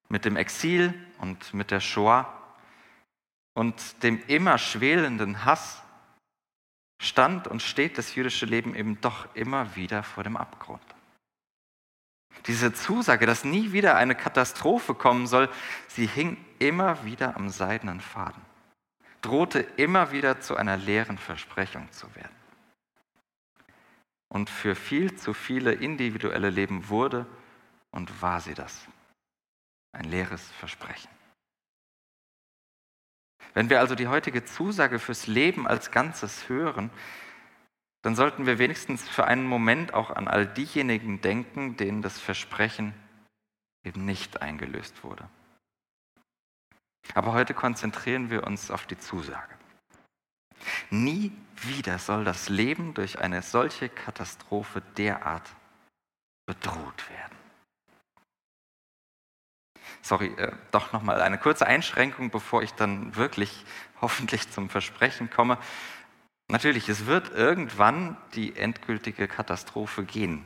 Mit 0.09 0.25
dem 0.25 0.35
Exil 0.35 0.93
und 1.19 1.53
mit 1.53 1.71
der 1.71 1.79
Shoah 1.79 2.31
und 3.53 4.03
dem 4.03 4.21
immer 4.27 4.57
schwelenden 4.57 5.45
Hass 5.45 5.81
stand 7.01 7.47
und 7.47 7.61
steht 7.61 7.97
das 7.97 8.15
jüdische 8.15 8.45
Leben 8.45 8.75
eben 8.75 9.01
doch 9.01 9.33
immer 9.35 9.75
wieder 9.75 10.03
vor 10.03 10.23
dem 10.23 10.37
Abgrund. 10.37 10.81
Diese 12.47 12.73
Zusage, 12.73 13.25
dass 13.25 13.43
nie 13.43 13.71
wieder 13.71 13.95
eine 13.95 14.15
Katastrophe 14.15 14.93
kommen 14.93 15.27
soll, 15.27 15.49
sie 15.87 16.07
hing 16.07 16.37
immer 16.59 17.03
wieder 17.05 17.35
am 17.35 17.49
seidenen 17.49 18.01
Faden, 18.01 18.41
drohte 19.21 19.59
immer 19.77 20.11
wieder 20.11 20.39
zu 20.39 20.55
einer 20.55 20.77
leeren 20.77 21.17
Versprechung 21.17 21.91
zu 21.91 22.13
werden. 22.15 22.40
Und 24.31 24.49
für 24.49 24.75
viel 24.75 25.13
zu 25.17 25.33
viele 25.33 25.73
individuelle 25.73 26.49
Leben 26.49 26.87
wurde 26.87 27.25
und 27.91 28.21
war 28.21 28.39
sie 28.39 28.53
das. 28.53 28.87
Ein 29.91 30.05
leeres 30.05 30.49
Versprechen. 30.53 31.09
Wenn 33.53 33.69
wir 33.69 33.81
also 33.81 33.93
die 33.93 34.07
heutige 34.07 34.45
Zusage 34.45 34.99
fürs 34.99 35.27
Leben 35.27 35.67
als 35.67 35.91
Ganzes 35.91 36.47
hören, 36.47 36.91
dann 38.03 38.15
sollten 38.15 38.45
wir 38.45 38.57
wenigstens 38.57 39.07
für 39.09 39.25
einen 39.25 39.45
Moment 39.45 39.93
auch 39.93 40.11
an 40.11 40.29
all 40.29 40.47
diejenigen 40.47 41.19
denken, 41.19 41.75
denen 41.75 42.01
das 42.01 42.17
Versprechen 42.17 42.93
eben 43.83 44.05
nicht 44.05 44.41
eingelöst 44.41 45.03
wurde. 45.03 45.27
Aber 47.15 47.33
heute 47.33 47.53
konzentrieren 47.53 48.29
wir 48.29 48.45
uns 48.45 48.71
auf 48.71 48.85
die 48.85 48.97
Zusage. 48.97 49.60
Nie 50.91 51.31
wieder 51.55 51.97
soll 51.99 52.25
das 52.25 52.49
Leben 52.49 52.93
durch 52.93 53.19
eine 53.19 53.41
solche 53.41 53.87
Katastrophe 53.87 54.81
derart 54.97 55.49
bedroht 56.45 57.09
werden. 57.09 57.37
Sorry, 60.01 60.27
äh, 60.37 60.51
doch 60.71 60.91
nochmal 60.91 61.21
eine 61.21 61.37
kurze 61.37 61.65
Einschränkung, 61.65 62.29
bevor 62.29 62.61
ich 62.61 62.73
dann 62.73 63.15
wirklich 63.15 63.65
hoffentlich 64.01 64.51
zum 64.51 64.69
Versprechen 64.69 65.29
komme. 65.29 65.57
Natürlich, 66.49 66.89
es 66.89 67.05
wird 67.05 67.31
irgendwann 67.31 68.17
die 68.33 68.57
endgültige 68.57 69.29
Katastrophe 69.29 70.03
gehen, 70.03 70.45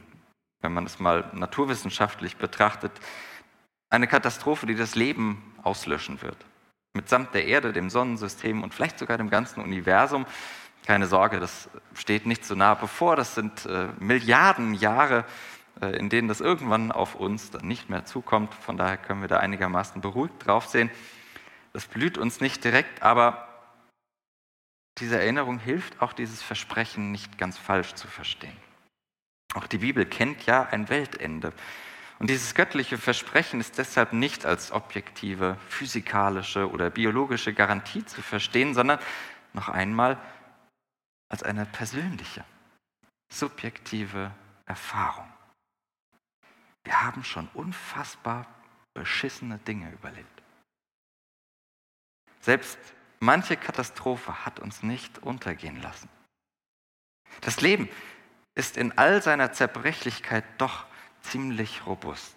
wenn 0.61 0.73
man 0.73 0.85
es 0.85 0.99
mal 0.99 1.27
naturwissenschaftlich 1.33 2.37
betrachtet. 2.37 2.91
Eine 3.89 4.07
Katastrophe, 4.07 4.67
die 4.67 4.75
das 4.75 4.93
Leben 4.93 5.55
auslöschen 5.63 6.21
wird. 6.21 6.37
Mitsamt 6.95 7.33
der 7.33 7.45
Erde, 7.45 7.73
dem 7.73 7.89
Sonnensystem 7.89 8.63
und 8.63 8.73
vielleicht 8.73 8.99
sogar 8.99 9.17
dem 9.17 9.29
ganzen 9.29 9.61
Universum. 9.61 10.25
Keine 10.85 11.07
Sorge, 11.07 11.39
das 11.39 11.69
steht 11.93 12.25
nicht 12.25 12.45
so 12.45 12.55
nah 12.55 12.75
bevor. 12.75 13.15
Das 13.15 13.35
sind 13.35 13.65
äh, 13.65 13.89
Milliarden 13.99 14.73
Jahre, 14.73 15.25
äh, 15.81 15.97
in 15.97 16.09
denen 16.09 16.27
das 16.27 16.41
irgendwann 16.41 16.91
auf 16.91 17.15
uns 17.15 17.51
dann 17.51 17.67
nicht 17.67 17.89
mehr 17.89 18.05
zukommt. 18.05 18.53
Von 18.53 18.77
daher 18.77 18.97
können 18.97 19.21
wir 19.21 19.27
da 19.27 19.37
einigermaßen 19.37 20.01
beruhigt 20.01 20.45
drauf 20.45 20.67
sehen. 20.67 20.89
Das 21.73 21.85
blüht 21.85 22.17
uns 22.17 22.39
nicht 22.39 22.63
direkt, 22.63 23.03
aber 23.03 23.47
diese 24.99 25.19
Erinnerung 25.19 25.59
hilft 25.59 26.01
auch, 26.01 26.13
dieses 26.13 26.41
Versprechen 26.41 27.11
nicht 27.11 27.37
ganz 27.37 27.57
falsch 27.57 27.95
zu 27.95 28.07
verstehen. 28.07 28.55
Auch 29.53 29.67
die 29.67 29.79
Bibel 29.79 30.05
kennt 30.05 30.45
ja 30.45 30.63
ein 30.63 30.89
Weltende. 30.89 31.51
Und 32.19 32.29
dieses 32.29 32.55
göttliche 32.55 32.97
Versprechen 32.97 33.59
ist 33.59 33.77
deshalb 33.77 34.13
nicht 34.13 34.45
als 34.45 34.71
objektive, 34.71 35.57
physikalische 35.67 36.69
oder 36.69 36.89
biologische 36.89 37.53
Garantie 37.53 38.05
zu 38.05 38.21
verstehen, 38.21 38.73
sondern 38.73 38.99
noch 39.53 39.69
einmal 39.69 40.17
als 41.29 41.43
eine 41.43 41.65
persönliche, 41.65 42.45
subjektive 43.31 44.31
Erfahrung. 44.65 45.27
Wir 46.83 47.01
haben 47.01 47.23
schon 47.23 47.49
unfassbar 47.53 48.45
beschissene 48.93 49.57
Dinge 49.57 49.91
überlebt. 49.91 50.43
Selbst 52.41 52.77
Manche 53.19 53.57
Katastrophe 53.57 54.45
hat 54.45 54.59
uns 54.59 54.83
nicht 54.83 55.19
untergehen 55.19 55.81
lassen. 55.81 56.09
Das 57.41 57.61
Leben 57.61 57.89
ist 58.55 58.77
in 58.77 58.97
all 58.97 59.21
seiner 59.21 59.51
Zerbrechlichkeit 59.51 60.43
doch 60.59 60.85
ziemlich 61.29 61.85
robust. 61.85 62.35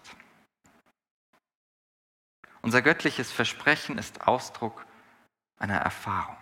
Unser 2.63 2.83
göttliches 2.83 3.33
Versprechen 3.33 3.99
ist 3.99 4.27
Ausdruck 4.27 4.85
einer 5.59 5.77
Erfahrung 5.77 6.37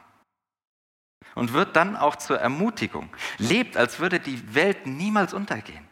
und 1.34 1.52
wird 1.52 1.76
dann 1.76 1.96
auch 1.96 2.16
zur 2.16 2.40
Ermutigung. 2.40 3.14
Lebt, 3.38 3.76
als 3.76 4.00
würde 4.00 4.20
die 4.20 4.54
Welt 4.54 4.86
niemals 4.86 5.34
untergehen. 5.34 5.86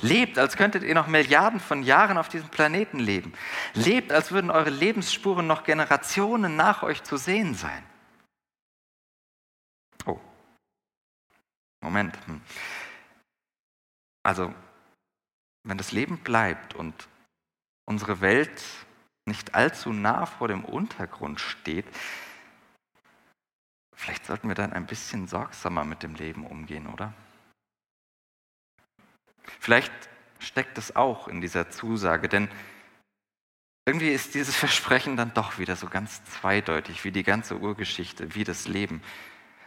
Lebt, 0.00 0.38
als 0.38 0.56
könntet 0.56 0.82
ihr 0.82 0.94
noch 0.94 1.08
Milliarden 1.08 1.60
von 1.60 1.82
Jahren 1.82 2.16
auf 2.16 2.28
diesem 2.28 2.48
Planeten 2.48 2.98
leben. 2.98 3.34
Lebt, 3.74 4.12
als 4.12 4.32
würden 4.32 4.50
eure 4.50 4.70
Lebensspuren 4.70 5.46
noch 5.46 5.64
Generationen 5.64 6.56
nach 6.56 6.82
euch 6.82 7.02
zu 7.02 7.16
sehen 7.16 7.54
sein. 7.54 7.84
Oh. 10.06 10.18
Moment. 11.80 12.16
Hm. 12.26 12.40
Also, 14.22 14.54
wenn 15.64 15.78
das 15.78 15.92
Leben 15.92 16.18
bleibt 16.18 16.74
und 16.74 17.08
unsere 17.86 18.20
Welt 18.20 18.62
nicht 19.26 19.54
allzu 19.54 19.92
nah 19.92 20.26
vor 20.26 20.48
dem 20.48 20.64
Untergrund 20.64 21.40
steht, 21.40 21.86
vielleicht 23.94 24.26
sollten 24.26 24.48
wir 24.48 24.54
dann 24.54 24.72
ein 24.72 24.86
bisschen 24.86 25.26
sorgsamer 25.26 25.84
mit 25.84 26.02
dem 26.02 26.14
Leben 26.14 26.46
umgehen, 26.46 26.86
oder? 26.86 27.14
Vielleicht 29.60 29.92
steckt 30.38 30.76
es 30.76 30.94
auch 30.94 31.28
in 31.28 31.40
dieser 31.40 31.70
Zusage, 31.70 32.28
denn 32.28 32.48
irgendwie 33.86 34.10
ist 34.10 34.34
dieses 34.34 34.56
Versprechen 34.64 35.16
dann 35.16 35.32
doch 35.32 35.58
wieder 35.58 35.76
so 35.76 35.88
ganz 35.88 36.22
zweideutig, 36.24 37.04
wie 37.04 37.12
die 37.12 37.22
ganze 37.22 37.58
Urgeschichte, 37.58 38.34
wie 38.34 38.44
das 38.44 38.68
Leben. 38.68 39.02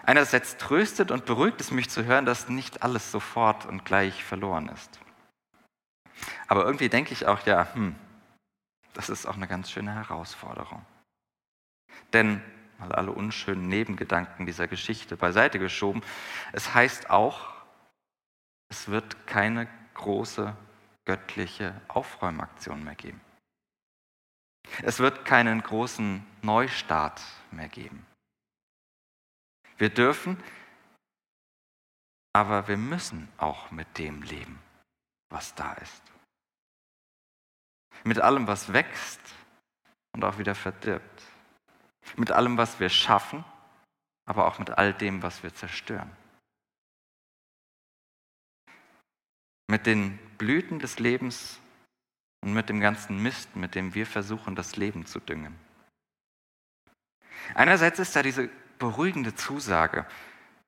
Einerseits 0.04 0.58
tröstet 0.58 1.12
und 1.12 1.26
beruhigt 1.26 1.60
es 1.60 1.72
mich 1.72 1.90
zu 1.90 2.06
hören, 2.06 2.26
dass 2.26 2.48
nicht 2.48 2.84
alles 2.84 3.12
sofort 3.12 3.66
und 3.66 3.84
gleich 3.84 4.24
verloren 4.24 4.70
ist. 4.70 5.00
Aber 6.48 6.66
irgendwie 6.66 6.90
denke 6.90 7.14
ich 7.14 7.26
auch, 7.26 7.46
ja, 7.46 7.74
hm, 7.74 7.96
das 8.94 9.10
ist 9.10 9.26
auch 9.26 9.36
eine 9.36 9.48
ganz 9.48 9.72
schöne 9.72 9.94
Herausforderung. 9.94 10.86
Denn, 12.14 12.42
mal 12.80 12.92
alle 12.92 13.12
unschönen 13.12 13.68
Nebengedanken 13.68 14.46
dieser 14.46 14.68
Geschichte 14.68 15.18
beiseite 15.18 15.60
geschoben, 15.60 16.02
es 16.54 16.74
heißt 16.74 17.10
auch, 17.10 17.54
es 18.70 18.88
wird 18.88 19.28
keine 19.28 19.68
große 19.94 20.56
göttliche 21.06 21.80
Aufräumaktion 21.88 22.84
mehr 22.84 22.96
geben. 22.96 23.22
Es 24.84 25.00
wird 25.00 25.26
keinen 25.26 25.64
großen 25.64 26.26
Neustart 26.42 27.22
mehr 27.52 27.70
geben. 27.70 28.06
Wir 29.78 29.90
dürfen, 29.90 30.42
aber 32.34 32.68
wir 32.68 32.78
müssen 32.78 33.30
auch 33.38 33.72
mit 33.72 33.98
dem 33.98 34.22
leben, 34.22 34.60
was 35.30 35.56
da 35.56 35.74
ist. 35.74 36.02
Mit 38.04 38.20
allem, 38.20 38.48
was 38.48 38.74
wächst 38.74 39.22
und 40.14 40.24
auch 40.24 40.38
wieder 40.38 40.56
verdirbt. 40.56 41.24
Mit 42.16 42.32
allem, 42.32 42.58
was 42.58 42.80
wir 42.80 42.90
schaffen, 42.90 43.44
aber 44.26 44.48
auch 44.48 44.60
mit 44.60 44.72
all 44.72 44.94
dem, 44.94 45.24
was 45.24 45.44
wir 45.44 45.54
zerstören. 45.54 46.16
mit 49.68 49.86
den 49.86 50.18
Blüten 50.38 50.80
des 50.80 51.00
Lebens 51.00 51.60
und 52.42 52.54
mit 52.54 52.70
dem 52.70 52.80
ganzen 52.80 53.22
Mist, 53.22 53.56
mit 53.56 53.76
dem 53.76 53.94
wir 53.94 54.06
versuchen, 54.06 54.56
das 54.56 54.78
Leben 54.78 55.06
zu 55.06 55.20
düngen. 55.20 55.56
Einerseits 57.54 58.00
ist 58.00 58.16
da 58.16 58.24
diese 58.24 58.50
beruhigende 58.80 59.36
Zusage, 59.36 60.06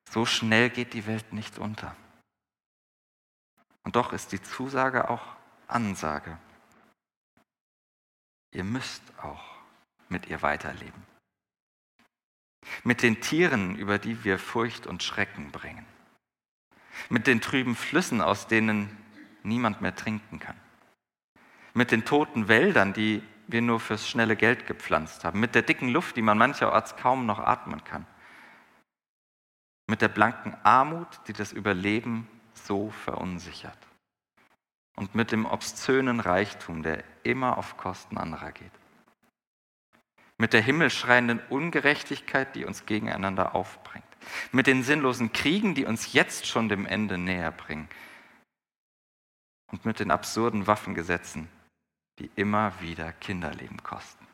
so 0.08 0.26
schnell 0.26 0.70
geht 0.70 0.92
die 0.92 1.06
Welt 1.06 1.32
nicht 1.32 1.58
unter. 1.58 1.96
Und 3.84 3.96
doch 3.96 4.12
ist 4.12 4.32
die 4.32 4.42
Zusage 4.42 5.08
auch 5.10 5.36
Ansage. 5.66 6.38
Ihr 8.52 8.64
müsst 8.64 9.02
auch 9.18 9.44
mit 10.08 10.26
ihr 10.26 10.42
weiterleben. 10.42 11.06
mit 12.84 13.02
den 13.02 13.20
Tieren, 13.20 13.76
über 13.76 13.98
die 13.98 14.24
wir 14.24 14.38
Furcht 14.38 14.86
und 14.86 15.02
Schrecken 15.02 15.50
bringen, 15.50 15.86
mit 17.08 17.26
den 17.26 17.40
trüben 17.40 17.74
Flüssen, 17.74 18.20
aus 18.20 18.46
denen 18.46 18.96
niemand 19.42 19.80
mehr 19.80 19.94
trinken 19.96 20.38
kann, 20.38 20.56
mit 21.74 21.90
den 21.90 22.04
toten 22.04 22.48
Wäldern, 22.48 22.92
die 22.92 23.22
wir 23.46 23.62
nur 23.62 23.80
fürs 23.80 24.08
schnelle 24.08 24.36
Geld 24.36 24.66
gepflanzt 24.66 25.24
haben, 25.24 25.40
mit 25.40 25.54
der 25.54 25.62
dicken 25.62 25.88
Luft, 25.88 26.16
die 26.16 26.22
man 26.22 26.38
mancherorts 26.38 26.96
kaum 26.96 27.26
noch 27.26 27.38
atmen 27.38 27.82
kann, 27.84 28.06
mit 29.86 30.02
der 30.02 30.08
blanken 30.08 30.54
Armut, 30.62 31.08
die 31.26 31.32
das 31.32 31.52
Überleben 31.52 32.28
so 32.70 32.90
verunsichert 32.90 33.76
und 34.94 35.16
mit 35.16 35.32
dem 35.32 35.44
obszönen 35.44 36.20
Reichtum, 36.20 36.84
der 36.84 37.02
immer 37.24 37.58
auf 37.58 37.76
Kosten 37.76 38.16
anderer 38.16 38.52
geht, 38.52 38.70
mit 40.38 40.52
der 40.52 40.60
himmelschreienden 40.60 41.40
Ungerechtigkeit, 41.48 42.54
die 42.54 42.64
uns 42.64 42.86
gegeneinander 42.86 43.56
aufbringt, 43.56 44.06
mit 44.52 44.68
den 44.68 44.84
sinnlosen 44.84 45.32
Kriegen, 45.32 45.74
die 45.74 45.84
uns 45.84 46.12
jetzt 46.12 46.46
schon 46.46 46.68
dem 46.68 46.86
Ende 46.86 47.18
näher 47.18 47.50
bringen 47.50 47.88
und 49.72 49.84
mit 49.84 49.98
den 49.98 50.12
absurden 50.12 50.68
Waffengesetzen, 50.68 51.48
die 52.20 52.30
immer 52.36 52.80
wieder 52.80 53.12
Kinderleben 53.14 53.82
kosten. 53.82 54.28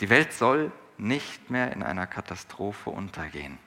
Die 0.00 0.10
Welt 0.10 0.32
soll 0.32 0.72
nicht 0.96 1.48
mehr 1.48 1.72
in 1.72 1.84
einer 1.84 2.08
Katastrophe 2.08 2.90
untergehen. 2.90 3.60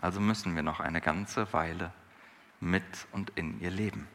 Also 0.00 0.20
müssen 0.20 0.54
wir 0.54 0.62
noch 0.62 0.80
eine 0.80 1.00
ganze 1.00 1.52
Weile 1.52 1.92
mit 2.60 3.06
und 3.12 3.30
in 3.30 3.60
ihr 3.60 3.70
leben. 3.70 4.08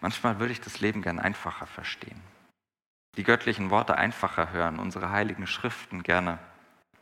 Manchmal 0.00 0.38
würde 0.38 0.52
ich 0.52 0.60
das 0.60 0.80
Leben 0.80 1.02
gern 1.02 1.18
einfacher 1.18 1.66
verstehen, 1.66 2.22
die 3.16 3.24
göttlichen 3.24 3.70
Worte 3.70 3.96
einfacher 3.96 4.52
hören, 4.52 4.78
unsere 4.78 5.10
heiligen 5.10 5.46
Schriften 5.46 6.02
gerne 6.02 6.38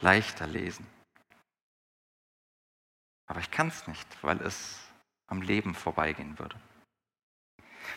leichter 0.01 0.47
lesen. 0.47 0.87
Aber 3.27 3.41
ich 3.41 3.51
kann 3.51 3.69
es 3.69 3.87
nicht, 3.87 4.07
weil 4.23 4.41
es 4.41 4.81
am 5.27 5.43
Leben 5.43 5.75
vorbeigehen 5.75 6.39
würde. 6.39 6.57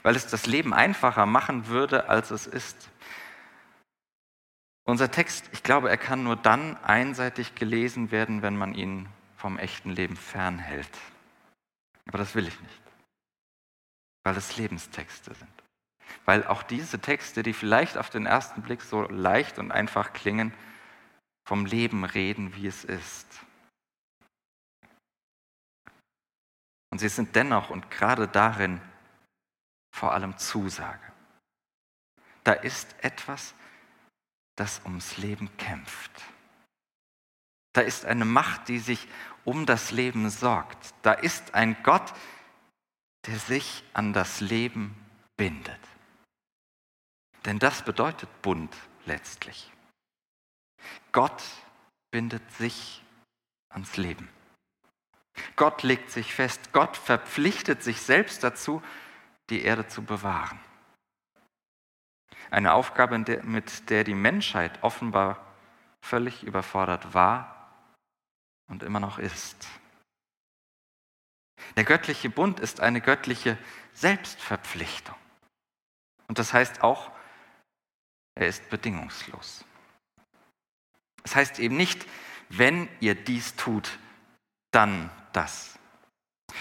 Weil 0.01 0.15
es 0.15 0.27
das 0.27 0.45
Leben 0.45 0.73
einfacher 0.73 1.25
machen 1.25 1.67
würde, 1.67 2.09
als 2.09 2.31
es 2.31 2.47
ist. 2.47 2.89
Unser 4.89 5.11
Text, 5.11 5.47
ich 5.51 5.61
glaube, 5.61 5.87
er 5.87 5.97
kann 5.97 6.23
nur 6.23 6.35
dann 6.35 6.75
einseitig 6.77 7.53
gelesen 7.53 8.09
werden, 8.09 8.41
wenn 8.41 8.57
man 8.57 8.73
ihn 8.73 9.07
vom 9.35 9.59
echten 9.59 9.91
Leben 9.91 10.15
fernhält. 10.15 10.89
Aber 12.07 12.17
das 12.17 12.33
will 12.33 12.47
ich 12.47 12.59
nicht, 12.59 12.81
weil 14.23 14.35
es 14.35 14.57
Lebenstexte 14.57 15.35
sind. 15.35 15.63
Weil 16.25 16.43
auch 16.47 16.63
diese 16.63 16.97
Texte, 16.97 17.43
die 17.43 17.53
vielleicht 17.53 17.99
auf 17.99 18.09
den 18.09 18.25
ersten 18.25 18.63
Blick 18.63 18.81
so 18.81 19.03
leicht 19.03 19.59
und 19.59 19.71
einfach 19.71 20.11
klingen, 20.11 20.55
vom 21.47 21.67
Leben 21.67 22.03
reden, 22.03 22.55
wie 22.55 22.65
es 22.65 22.83
ist. 22.83 23.27
Und 26.89 26.97
sie 26.97 27.09
sind 27.09 27.35
dennoch 27.35 27.69
und 27.69 27.91
gerade 27.91 28.27
darin 28.27 28.81
vor 29.95 30.13
allem 30.13 30.35
Zusage. 30.39 31.13
Da 32.43 32.53
ist 32.53 32.95
etwas, 33.03 33.53
das 34.59 34.81
ums 34.85 35.17
Leben 35.17 35.49
kämpft. 35.57 36.11
Da 37.73 37.81
ist 37.81 38.05
eine 38.05 38.25
Macht, 38.25 38.67
die 38.67 38.79
sich 38.79 39.07
um 39.45 39.65
das 39.65 39.91
Leben 39.91 40.29
sorgt. 40.29 40.93
Da 41.01 41.13
ist 41.13 41.53
ein 41.53 41.81
Gott, 41.83 42.13
der 43.25 43.39
sich 43.39 43.83
an 43.93 44.11
das 44.11 44.41
Leben 44.41 44.95
bindet. 45.37 45.79
Denn 47.45 47.59
das 47.59 47.83
bedeutet 47.83 48.29
Bund 48.41 48.75
letztlich. 49.05 49.71
Gott 51.11 51.41
bindet 52.11 52.51
sich 52.53 53.03
ans 53.69 53.95
Leben. 53.97 54.27
Gott 55.55 55.83
legt 55.83 56.11
sich 56.11 56.33
fest, 56.33 56.73
Gott 56.73 56.97
verpflichtet 56.97 57.81
sich 57.81 58.01
selbst 58.01 58.43
dazu, 58.43 58.81
die 59.49 59.61
Erde 59.61 59.87
zu 59.87 60.03
bewahren. 60.03 60.59
Eine 62.51 62.73
Aufgabe, 62.73 63.17
mit 63.17 63.89
der 63.89 64.03
die 64.03 64.15
Menschheit 64.15 64.83
offenbar 64.83 65.45
völlig 66.01 66.43
überfordert 66.43 67.13
war 67.13 67.73
und 68.67 68.83
immer 68.83 68.99
noch 68.99 69.19
ist. 69.19 69.67
Der 71.75 71.83
göttliche 71.83 72.29
Bund 72.29 72.59
ist 72.59 72.79
eine 72.79 73.01
göttliche 73.01 73.57
Selbstverpflichtung. 73.93 75.15
Und 76.27 76.39
das 76.39 76.53
heißt 76.53 76.81
auch, 76.83 77.11
er 78.35 78.47
ist 78.47 78.69
bedingungslos. 78.69 79.65
Es 81.23 81.35
heißt 81.35 81.59
eben 81.59 81.75
nicht, 81.75 82.05
wenn 82.49 82.87
ihr 82.99 83.15
dies 83.15 83.55
tut, 83.55 83.99
dann 84.71 85.11
das. 85.33 85.77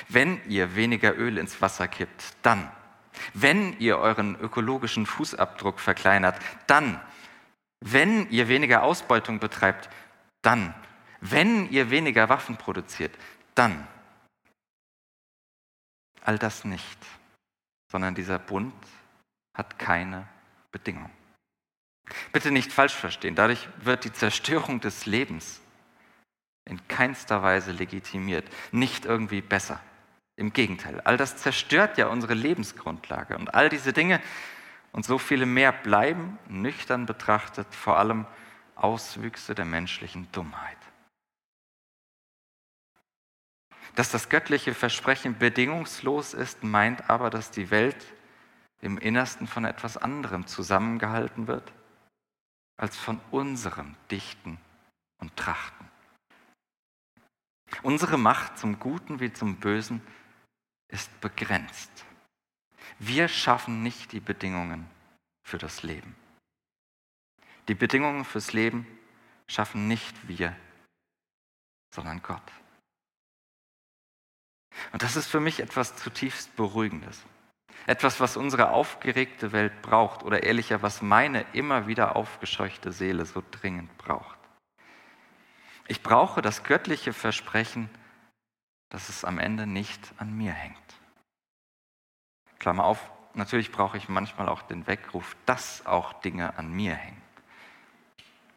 Wenn 0.08 0.42
ihr 0.48 0.74
weniger 0.74 1.16
Öl 1.16 1.38
ins 1.38 1.60
Wasser 1.62 1.88
kippt, 1.88 2.34
dann. 2.42 2.70
Wenn 3.34 3.78
ihr 3.78 3.98
euren 3.98 4.38
ökologischen 4.40 5.06
Fußabdruck 5.06 5.80
verkleinert, 5.80 6.40
dann. 6.66 7.00
Wenn 7.80 8.28
ihr 8.30 8.48
weniger 8.48 8.82
Ausbeutung 8.82 9.38
betreibt, 9.38 9.88
dann. 10.42 10.74
Wenn 11.20 11.70
ihr 11.70 11.90
weniger 11.90 12.28
Waffen 12.28 12.56
produziert, 12.56 13.14
dann. 13.54 13.86
All 16.22 16.38
das 16.38 16.64
nicht, 16.64 16.98
sondern 17.90 18.14
dieser 18.14 18.38
Bund 18.38 18.74
hat 19.54 19.78
keine 19.78 20.28
Bedingung. 20.70 21.10
Bitte 22.32 22.50
nicht 22.50 22.72
falsch 22.72 22.94
verstehen, 22.94 23.34
dadurch 23.34 23.68
wird 23.78 24.04
die 24.04 24.12
Zerstörung 24.12 24.80
des 24.80 25.06
Lebens 25.06 25.60
in 26.64 26.86
keinster 26.86 27.42
Weise 27.42 27.72
legitimiert, 27.72 28.46
nicht 28.72 29.04
irgendwie 29.04 29.40
besser. 29.40 29.80
Im 30.38 30.52
Gegenteil, 30.52 31.00
all 31.00 31.16
das 31.16 31.36
zerstört 31.36 31.98
ja 31.98 32.06
unsere 32.06 32.34
Lebensgrundlage 32.34 33.36
und 33.36 33.54
all 33.54 33.68
diese 33.68 33.92
Dinge 33.92 34.22
und 34.92 35.04
so 35.04 35.18
viele 35.18 35.46
mehr 35.46 35.72
bleiben, 35.72 36.38
nüchtern 36.48 37.06
betrachtet, 37.06 37.66
vor 37.74 37.98
allem 37.98 38.24
Auswüchse 38.76 39.56
der 39.56 39.64
menschlichen 39.64 40.30
Dummheit. 40.30 40.78
Dass 43.96 44.12
das 44.12 44.28
göttliche 44.28 44.74
Versprechen 44.74 45.36
bedingungslos 45.36 46.34
ist, 46.34 46.62
meint 46.62 47.10
aber, 47.10 47.30
dass 47.30 47.50
die 47.50 47.72
Welt 47.72 48.06
im 48.80 48.96
Innersten 48.96 49.48
von 49.48 49.64
etwas 49.64 49.96
anderem 49.96 50.46
zusammengehalten 50.46 51.48
wird 51.48 51.72
als 52.76 52.96
von 52.96 53.20
unserem 53.32 53.96
Dichten 54.08 54.60
und 55.18 55.34
Trachten. 55.36 55.88
Unsere 57.82 58.18
Macht 58.18 58.56
zum 58.56 58.78
Guten 58.78 59.18
wie 59.18 59.32
zum 59.32 59.56
Bösen 59.56 60.00
ist 60.88 61.20
begrenzt. 61.20 61.90
Wir 62.98 63.28
schaffen 63.28 63.82
nicht 63.82 64.12
die 64.12 64.20
Bedingungen 64.20 64.88
für 65.42 65.58
das 65.58 65.82
Leben. 65.82 66.16
Die 67.68 67.74
Bedingungen 67.74 68.24
fürs 68.24 68.52
Leben 68.52 68.86
schaffen 69.46 69.88
nicht 69.88 70.28
wir, 70.28 70.56
sondern 71.94 72.22
Gott. 72.22 72.42
Und 74.92 75.02
das 75.02 75.16
ist 75.16 75.26
für 75.26 75.40
mich 75.40 75.60
etwas 75.60 75.96
zutiefst 75.96 76.54
Beruhigendes. 76.56 77.24
Etwas, 77.86 78.20
was 78.20 78.36
unsere 78.36 78.70
aufgeregte 78.70 79.52
Welt 79.52 79.82
braucht 79.82 80.22
oder 80.22 80.42
ehrlicher, 80.42 80.82
was 80.82 81.02
meine 81.02 81.42
immer 81.52 81.86
wieder 81.86 82.16
aufgescheuchte 82.16 82.92
Seele 82.92 83.24
so 83.24 83.42
dringend 83.50 83.96
braucht. 83.98 84.38
Ich 85.86 86.02
brauche 86.02 86.42
das 86.42 86.64
göttliche 86.64 87.12
Versprechen, 87.12 87.88
dass 88.90 89.08
es 89.08 89.24
am 89.24 89.38
Ende 89.38 89.66
nicht 89.66 90.12
an 90.18 90.36
mir 90.36 90.52
hängt. 90.52 90.76
Klammer 92.58 92.84
auf, 92.84 93.10
natürlich 93.34 93.70
brauche 93.70 93.96
ich 93.96 94.08
manchmal 94.08 94.48
auch 94.48 94.62
den 94.62 94.86
Weckruf, 94.86 95.36
dass 95.46 95.86
auch 95.86 96.12
Dinge 96.14 96.58
an 96.58 96.72
mir 96.72 96.94
hängen. 96.94 97.22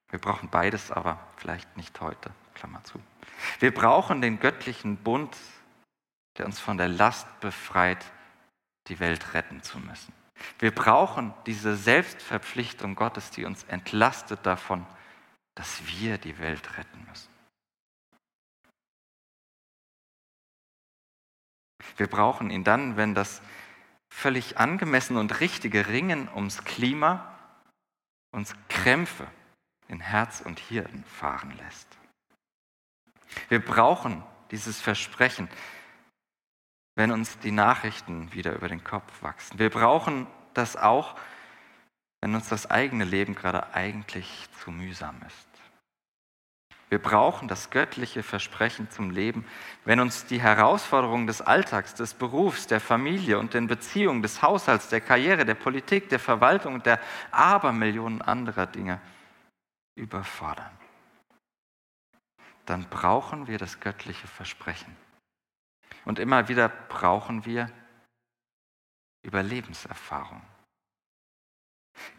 Wir 0.10 0.20
brauchen 0.20 0.50
beides, 0.50 0.92
aber 0.92 1.20
vielleicht 1.38 1.78
nicht 1.78 2.00
heute. 2.02 2.32
Klammer 2.54 2.84
zu. 2.84 3.00
Wir 3.60 3.74
brauchen 3.74 4.22
den 4.22 4.40
göttlichen 4.40 4.98
Bund, 4.98 5.36
der 6.38 6.46
uns 6.46 6.60
von 6.60 6.78
der 6.78 6.90
Last 6.90 7.28
befreit, 7.40 8.06
die 8.88 9.00
Welt 9.00 9.34
retten 9.34 9.64
zu 9.64 9.80
müssen. 9.80 10.14
Wir 10.60 10.72
brauchen 10.72 11.34
diese 11.46 11.76
Selbstverpflichtung 11.76 12.96
Gottes, 12.96 13.32
die 13.32 13.46
uns 13.46 13.64
entlastet 13.64 14.46
davon, 14.46 14.86
dass 15.56 15.86
wir 15.88 16.18
die 16.18 16.38
Welt 16.40 16.78
retten 16.78 17.06
müssen. 17.08 17.31
Wir 21.98 22.08
brauchen 22.08 22.50
ihn 22.50 22.64
dann, 22.64 22.98
wenn 22.98 23.16
das 23.16 23.42
völlig 24.10 24.58
angemessen 24.58 25.18
und 25.18 25.40
richtige 25.40 25.88
Ringen 25.88 26.30
ums 26.34 26.64
Klima 26.64 27.38
uns 28.32 28.56
Krämpfe 28.70 29.28
in 29.88 30.00
Herz 30.00 30.42
und 30.42 30.60
Hirn 30.60 31.04
fahren 31.06 31.52
lässt. 31.58 31.88
Wir 33.50 33.64
brauchen 33.64 34.24
dieses 34.52 34.80
Versprechen, 34.82 35.50
wenn 36.96 37.12
uns 37.12 37.40
die 37.40 37.52
Nachrichten 37.52 38.32
wieder 38.34 38.54
über 38.54 38.68
den 38.68 38.84
Kopf 38.84 39.24
wachsen. 39.24 39.60
Wir 39.60 39.70
brauchen 39.70 40.28
das 40.54 40.76
auch, 40.76 41.16
wenn 42.22 42.36
uns 42.36 42.50
das 42.50 42.70
eigene 42.70 43.06
Leben 43.06 43.36
gerade 43.36 43.74
eigentlich 43.74 44.48
zu 44.62 44.72
mühsam 44.72 45.16
ist. 45.26 45.51
Wir 46.92 47.00
brauchen 47.00 47.48
das 47.48 47.70
göttliche 47.70 48.22
Versprechen 48.22 48.92
zum 48.92 49.12
Leben, 49.12 49.46
wenn 49.86 50.02
uns 50.02 50.26
die 50.26 50.42
Herausforderungen 50.42 51.26
des 51.26 51.42
Alltags, 51.42 51.96
des 51.96 52.14
Berufs, 52.14 52.68
der 52.68 52.82
Familie 52.82 53.40
und 53.40 53.54
den 53.54 53.68
Beziehungen, 53.68 54.22
des 54.22 54.42
Haushalts, 54.42 54.90
der 54.90 55.00
Karriere, 55.00 55.46
der 55.46 55.56
Politik, 55.56 56.10
der 56.10 56.20
Verwaltung 56.20 56.74
und 56.74 56.86
der 56.86 57.00
Abermillionen 57.32 58.22
anderer 58.22 58.68
Dinge 58.68 59.00
überfordern. 59.96 60.70
Dann 62.66 62.84
brauchen 62.90 63.48
wir 63.48 63.58
das 63.58 63.80
göttliche 63.80 64.28
Versprechen. 64.28 64.94
Und 66.04 66.20
immer 66.20 66.50
wieder 66.50 66.68
brauchen 66.68 67.46
wir 67.46 67.72
Überlebenserfahrung. 69.24 70.42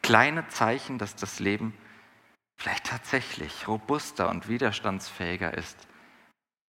Kleine 0.02 0.48
Zeichen, 0.48 0.96
dass 0.96 1.14
das 1.14 1.40
Leben 1.40 1.76
vielleicht 2.62 2.86
tatsächlich 2.86 3.66
robuster 3.66 4.28
und 4.28 4.48
widerstandsfähiger 4.48 5.52
ist, 5.54 5.76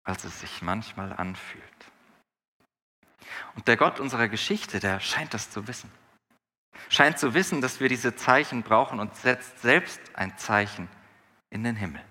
als 0.03 0.23
es 0.23 0.39
sich 0.39 0.63
manchmal 0.63 1.13
anfühlt. 1.13 1.63
Und 3.55 3.67
der 3.67 3.77
Gott 3.77 3.99
unserer 3.99 4.27
Geschichte, 4.27 4.79
der 4.79 4.99
scheint 4.99 5.35
das 5.35 5.51
zu 5.51 5.67
wissen. 5.67 5.91
Scheint 6.89 7.19
zu 7.19 7.35
wissen, 7.35 7.61
dass 7.61 7.79
wir 7.79 7.87
diese 7.87 8.15
Zeichen 8.15 8.63
brauchen 8.63 8.99
und 8.99 9.15
setzt 9.15 9.61
selbst 9.61 10.01
ein 10.15 10.35
Zeichen 10.39 10.89
in 11.51 11.63
den 11.63 11.75
Himmel. 11.75 12.01